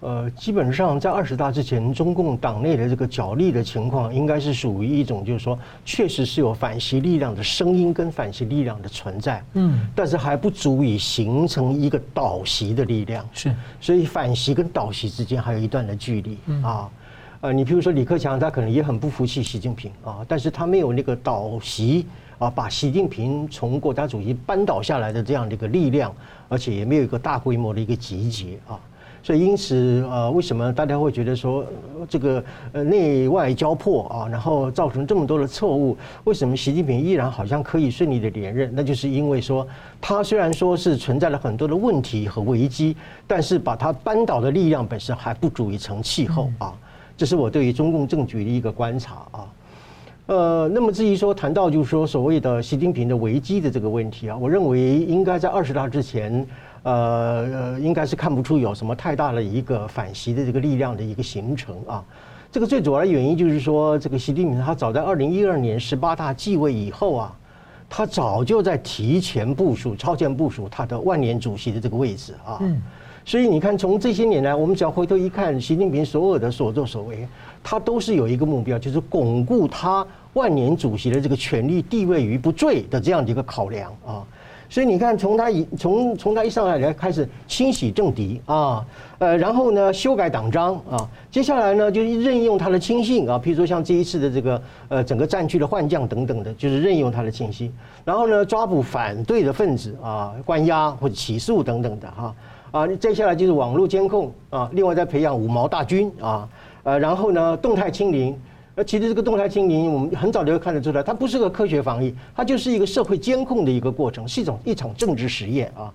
[0.07, 16.89] 呃，基本上在二十大之前，中共党内的这个角力的情况，应该是属于一种，就是说，确实是有反习力量的声音跟反习力量的存在，嗯，但是还不足以形成一个倒习的力量，是，所以反习跟倒习之间还有一段的距离啊。
[17.41, 22.05] 呃，你比如说李克强，他可能也很不服气习近平啊，但是他没有那个倒习
[22.39, 26.15] 啊，把习近平从国家主席扳倒下来的这样的一个力量，
[26.47, 28.79] 而且也没有一个大规模的一个集结啊。
[29.27, 31.65] 所以，因此，呃，为什么大家会觉得说
[32.07, 35.97] 这个呃内外交迫啊，然后造成这么多的错误？
[36.23, 38.71] 为什么习近平依然好像可以顺利的连任？
[38.73, 39.67] 那就是因为说，
[39.99, 42.95] 他虽然说是存在了很多的问题和危机，
[43.27, 46.73] 但是把他扳倒的力量本身还不足以成气候啊。
[47.17, 49.45] 这是我对于中共政局的一个观察啊。
[50.27, 56.47] 呃，那么至于说谈到就是说所谓的习近平的危机的这个问题啊，我认为应该在二十大之前。
[56.83, 56.93] 呃
[57.73, 62.03] 呃，应该是看不出有什么太大的一个反习的这个力量的一个形成啊。
[62.51, 67.37] 这个最主要的原因就是说，这个习近平他早在二零一二年十八大继位以后啊，
[67.89, 72.57] 他早就在提前部署、超前部署他的万年主席的这个位置啊。
[72.61, 72.81] 嗯。
[73.25, 77.27] 所以你看，从这些年来，我们只要回头一看，习近平所有的所作所为，
[77.61, 84.23] 他都是有一个目标，就是巩固他万年主席的这个权力地位于不坠的这样的一个考量啊。
[84.69, 88.85] 所以你看，从他一从从他一上来来开始清洗政敌啊，
[89.17, 97.71] 呃，然后呢修改党章啊，接下来呢就任用他的亲信啊，譬如说像这一次的这个呃整个战区的换将等等的，就是任用他的亲信，
[98.03, 102.35] 然后呢抓捕反对的分子啊，关押或者起诉等等的哈
[102.71, 106.47] 啊，接下来就是网络监控啊，另外再培养五毛大军啊，
[106.83, 108.37] 呃，然后呢动态清零。
[108.77, 115.91] 而其实这个动态清零，我们很早就看得出来，它不是个科学防疫，它就是一个社会监控的一个过程，是一种一场政治实验啊。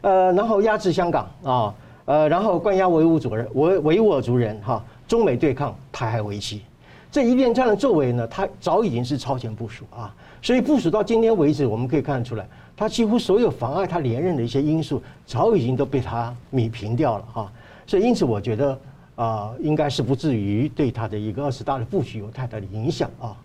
[0.00, 1.74] 呃，然后压制香港啊，
[2.06, 6.62] 呃，然后关押维吾族人、维维吾尔族人哈，中美对抗台海危机，
[7.08, 10.12] 这一连串的作为呢，它早已经是超前部署啊。
[10.42, 12.44] 所以部署到今天为止，我们可以看得出来，
[12.76, 17.52] 它几乎所有妨碍他连任的一些因素，早已经都被他弭平掉了哈。
[17.86, 18.76] 所以因此，我觉得。
[19.16, 23.36] 啊，应该是不至于对他的一个二十大的布局有太大的影响啊。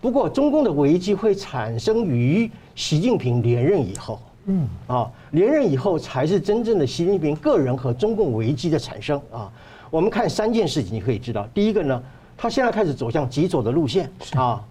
[0.00, 9.50] 不过，中共的危机会产生于习近平连任以后，嗯，啊，连任以后才是真正的习近平个人和中共危机的产生啊。
[9.90, 12.00] 我们看三件事情，你可以知道，第一个呢，
[12.36, 14.64] 他现在开始走向极左的路线啊，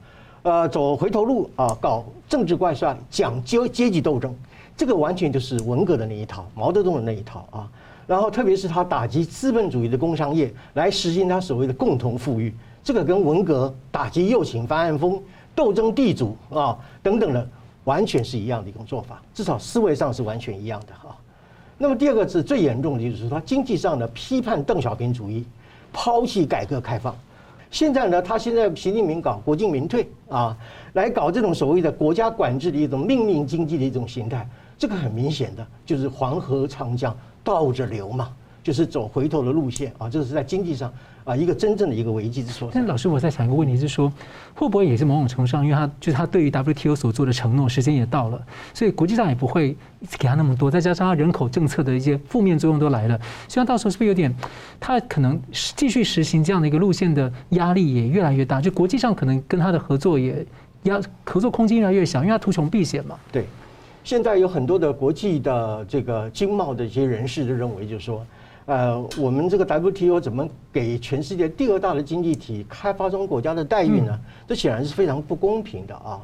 [0.43, 4.33] 呃，走回头路啊，搞政治怪帅，讲阶阶级斗争，
[4.77, 7.69] 这个完全就是文革的那一套，毛泽东的那一套啊。
[8.07, 15.21] 然后，特别是他打击资本主义的工商业，来实现他所谓的共同富裕，这个跟文革打击右倾翻案风、
[15.53, 17.45] 斗争地主啊等等的，
[17.83, 21.13] 完全是一样的一种做法，至少思维上是完全一样的哈。
[21.77, 25.45] 那么第二个是最严重的，就是他经济上的批判邓小平主义，
[25.91, 27.13] 抛弃改革开放。
[27.69, 30.57] 现在呢，他现在习近平搞国进民退啊，
[30.93, 34.47] 来搞这种所谓的国家管制的一种命令经济的一种形态，
[34.77, 37.13] 这个很明显的就是黄河长江。
[37.47, 38.27] 倒着流嘛，
[38.61, 40.09] 就是走回头的路线啊！
[40.09, 40.91] 这是在经济上
[41.23, 42.73] 啊一个真正的一个危机之所在。
[42.75, 44.11] 但老师，我在想一个问题，是说
[44.53, 49.77] 会不会也是某种程度上，因为他就是他对于 WTO 所做的承诺，时间也到了，所以国际上也不会
[50.19, 53.17] 给他那么多，再加上他人口政策的一些负面作用都来了，
[53.47, 54.35] 希望到时候是不是有点
[54.77, 60.45] 他可能继续实行这样的一个路线的压力也越来越大，就国际上可能跟他的合作也
[60.83, 63.15] 压合作空间越来越小，因为他图穷匕见嘛。
[63.31, 63.45] 对。
[64.07, 68.25] 现在有很多的国际的这个经贸的一些人士就认为，就是说，
[68.65, 74.17] 呃，我们这个 WTO 怎么给全世界第二大的经济体开发中国家的待遇呢？
[74.47, 76.21] 这显然是非常不公平的啊。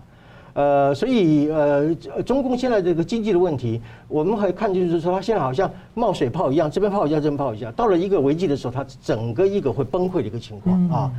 [0.54, 11.12] 呃，所以呃，中共现在这个经济的问题，我们可以看就是说，它现在好像冒水泡一样，这边泡一下，这边泡一下，到了一个危机的时候，它整个一个会崩溃的一个情况啊。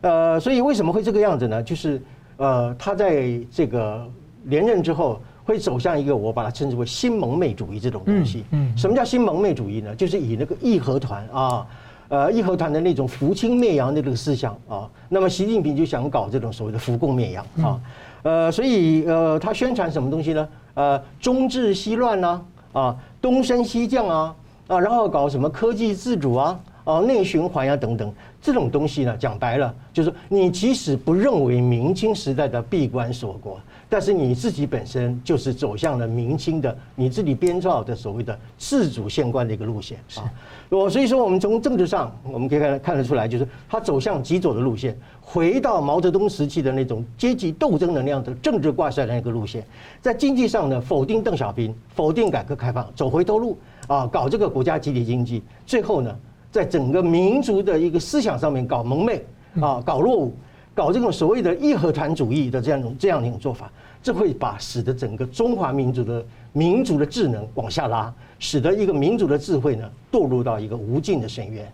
[0.00, 1.62] 呃，所以为什么会这个样子呢？
[1.62, 2.02] 就是
[2.38, 4.04] 呃，他在这个
[4.46, 5.20] 连任之后。
[5.48, 8.44] 会走向一个我把它称之为新蒙昧主义这种东西。
[8.50, 9.94] 嗯，什么叫新蒙昧主义呢？
[9.94, 11.66] 就是以那个义和团啊，
[12.08, 14.86] 呃，义和团的那种扶清灭洋的这个思想啊。
[15.08, 17.80] 那么习近平就想搞这种所谓的扶共灭洋啊。
[18.24, 20.46] 呃，所以呃，他宣传什么东西呢？
[20.74, 22.42] 呃，中治西乱呐，
[22.74, 24.36] 啊，东升西降啊，
[24.66, 33.58] 啊，然后搞什么科技自主啊，啊、内循环呀等等这种东西呢，讲白了就是你即使不认为明清时代的闭关锁国，
[33.88, 40.30] 但是你自己本身就是走向了明清的你自己编造的所谓的自主宪官的一个路线啊。
[40.68, 49.64] 我所以说，我们从政治上我们可以看看得出来，就是他走向极左的路线，回到毛泽东时期的那种阶级斗争的那样的政治挂帅的那个路线。
[50.02, 55.42] 在经济上呢，否定邓小平，否定改革开放，走回头路啊，搞这个国家集体经济。
[55.64, 56.14] 最后呢，
[56.52, 59.24] 在整个民族的一个思想上面搞蒙昧
[59.60, 60.34] 啊，搞落伍，
[60.78, 63.68] 搞这种所谓的义和团主义的这样一种这样一种做法，
[64.00, 68.14] 这会把使得整个中华民族的民族的智能往下拉。
[68.38, 71.68] 使得一个民族的智慧呢，堕入到一个无尽的深渊。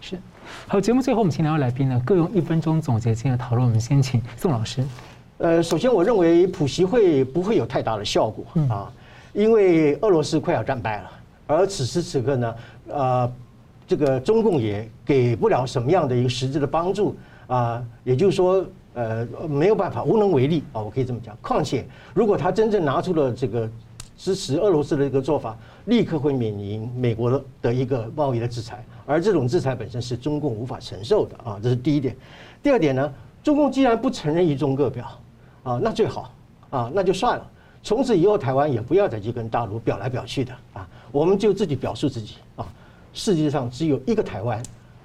[0.00, 0.16] 是，
[0.68, 3.66] 好，节目最后我们请两位来宾呢，各用一分钟总结今天的讨论。
[3.66, 4.84] 我们先请宋老师。
[5.38, 8.88] 呃，首先我认为普习会不会有太大的效果啊，
[9.32, 11.10] 因为俄罗斯快要战败了，
[11.48, 12.54] 而此时此刻呢，
[12.86, 13.32] 呃，
[13.88, 17.16] 这个中共也给不了什么样的一个实质的帮助
[17.46, 18.64] 啊，也就是说，
[18.94, 21.36] 呃，没有办法，无能为力啊，我可以这么讲。
[21.42, 21.84] 况且，
[22.14, 23.68] 如果他真正拿出了这个。
[24.14, 32.14] 支持俄罗斯的一个做法，立刻会面临美国的的一个贸易的制裁，而这种制裁本身是中共无法承受的啊，这是第一点。
[32.62, 33.12] 第二点呢，
[33.42, 35.10] 中共既然不承认一中各表
[35.64, 36.32] 啊，那最好
[36.70, 37.50] 啊，那就算了，
[37.82, 42.64] 从此以后台湾也不要再去跟大陆表来表去的啊，我们就自己表述自己啊，
[43.12, 44.62] 世界上只有一个台湾，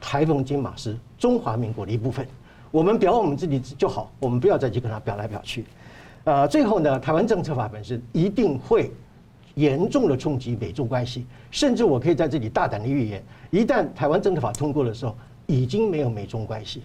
[0.08, 2.26] 台澎金马是中华民国的一部分，
[2.72, 5.66] 我们表我们自己就好，我们不要再去跟他表来表去。
[6.24, 8.90] 啊，最后呢，台湾政策法本身一定会。
[9.56, 15.16] 严重的冲击美中关系，甚至我可以在这里大胆的预言，一旦台湾政策法通过的时候，
[15.48, 16.84] 已经没有美中关系，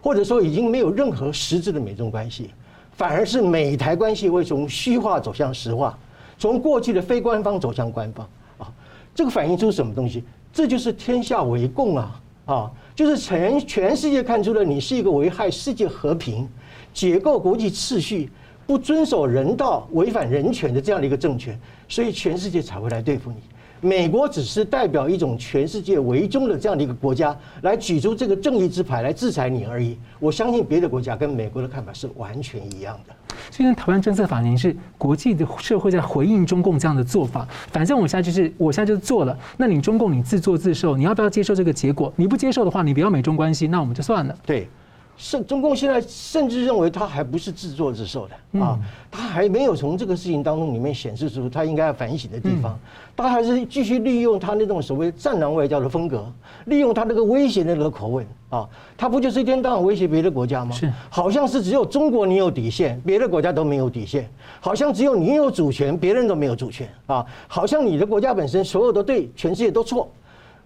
[0.00, 2.48] 或者说已经没有任何实质的美中关系，
[2.92, 5.98] 反而是美台关系会从虚化走向实化，
[6.38, 8.72] 从过去的非官方走向官方啊，
[9.14, 10.24] 这个反映出什么东西？
[10.50, 16.48] 这就是天下为共啊啊，就是全全世界看出了你是一个危害世界和平、
[16.92, 18.30] 解构国际秩序。
[18.66, 21.54] 不遵守人道、违反人权的这样的一个政权，
[21.86, 23.36] 所以全世界才会来对付你。
[23.82, 29.98] 美国只是代表一种全世界为中的这样的一个国家，来举出这个正义之牌来制裁你而已。
[30.18, 33.14] 我相信别的国家跟美国的看法是完全一样的。
[33.50, 39.38] 虽然台湾政策法庭是国际的社会在回应中共这样的做法，反正我现在就是我现在就做了。
[39.56, 42.12] 那你中共你自作自受，你要不要接受这个结果？
[42.16, 44.36] 你不接受的话，你不要美中关系，那我们就算了。
[44.44, 44.68] 对。
[45.16, 48.78] 甚中共现在甚至认为他还不是自作自受的啊，
[49.10, 52.78] 他还没有从这个事情当中里面显示出他应该要反省的地方，
[53.16, 56.26] 他还是继续利用他那种所谓战狼外交的风格，
[56.66, 60.74] 利用他那个威胁的那个口吻啊，他不就是一天到晚威胁别的国家吗？
[60.74, 64.28] 是，好像是只有中国你有底线，别的国家都没有底线，
[64.60, 70.10] 好像只有你有主权，别人都没有主权啊，好像你的国家本身所有的对，全世界都错。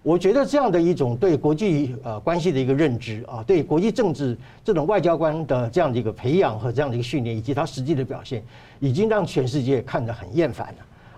[0.01, 8.41] 我觉得这样的一种对国际呃关系的一个认知啊，对国际政治这种外交官的这样的一个培养和这样的一个训练，以及他实际的表现，
[8.79, 10.67] 已经让全世界看得很厌烦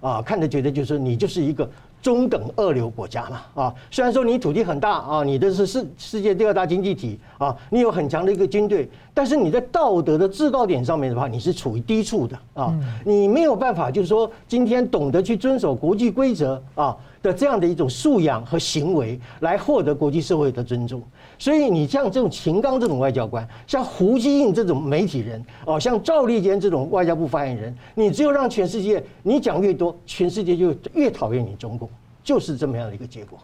[0.02, 1.70] 了啊，看得觉得就是你就是一个
[2.02, 12.76] 中等二流国家嘛啊，虽然说你土地很大啊，你的是世世界第二大经济体啊，你有很强的一个军队，但是你在道德的制高点上面的话，你是处于低处的啊，
[13.06, 16.98] 你没有办法就是说今天懂得去遵守国际规则啊。
[17.22, 21.02] 的这样的一种素养和行为，来获得国际社会的尊重。
[21.38, 31.90] 所以你像这种秦刚这种外交官，像胡锡进这种媒体人，哦，像赵立坚这种外交部发言人，你只有让全世界你讲越多，全世界就越讨厌你中国，
[32.24, 33.40] 就是这么样的一个结果。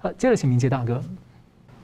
[0.00, 1.02] 好，接着请明杰大哥。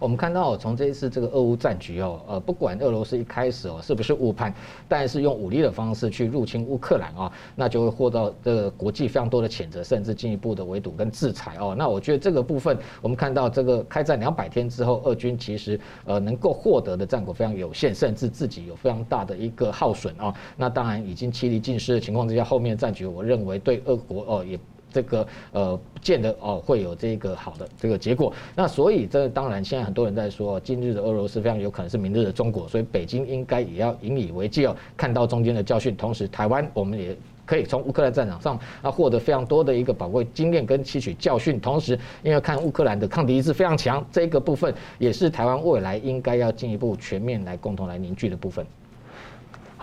[0.04, 4.52] 我们看到，从这一次这个俄乌战局哦，呃，不管俄罗斯一开始哦是不是误判，
[4.86, 11.74] 但是用武力的方式去入侵乌克兰啊，那就会获得这个国际非常多的谴责，甚至进一步的围堵跟制裁哦。
[11.74, 20.34] 那我觉得这个部分，我们看到这个开战两百天之后，俄军其实呃能够获得的战果非常有限，甚至自己有非常大的一个耗损啊。
[20.54, 24.60] 那当然已经妻离尽失的情况之下，后面的战局我认为对俄国哦也。
[24.94, 28.32] 这个呃，不见得哦会有这个好的这个结果。
[28.54, 35.96] 那所以这当然，现在很多人在说，今日的俄罗斯非常有可能是明日的中国，所以北京应该也要引以为戒哦，看到中间的教训。
[35.96, 41.60] 同时，台湾我们也可以从乌克兰战场上啊获得非常多的一个宝贵经验跟吸取教训。
[41.60, 48.64] 同时，因为看乌克兰的抗敌意志非常强，这个部分也是台湾未来应该要进一步全面来共同来凝聚的部分。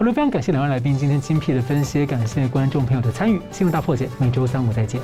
[0.02, 3.39] 好了，非常感谢两位来宾今天精辟的分析，感谢观众朋友的参与。
[3.52, 4.99] 新闻大破解，每周三五再见。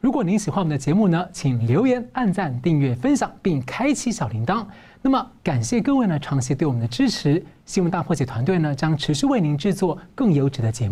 [0.00, 4.64] 如果您喜欢我们的节目呢，请留言、按赞、订阅、分享，并开启小铃铛。
[5.04, 7.44] 那么，感谢各位呢长期对我们的支持。
[7.66, 10.90] 新闻大破解团队呢将持续为您制作更优质的节目。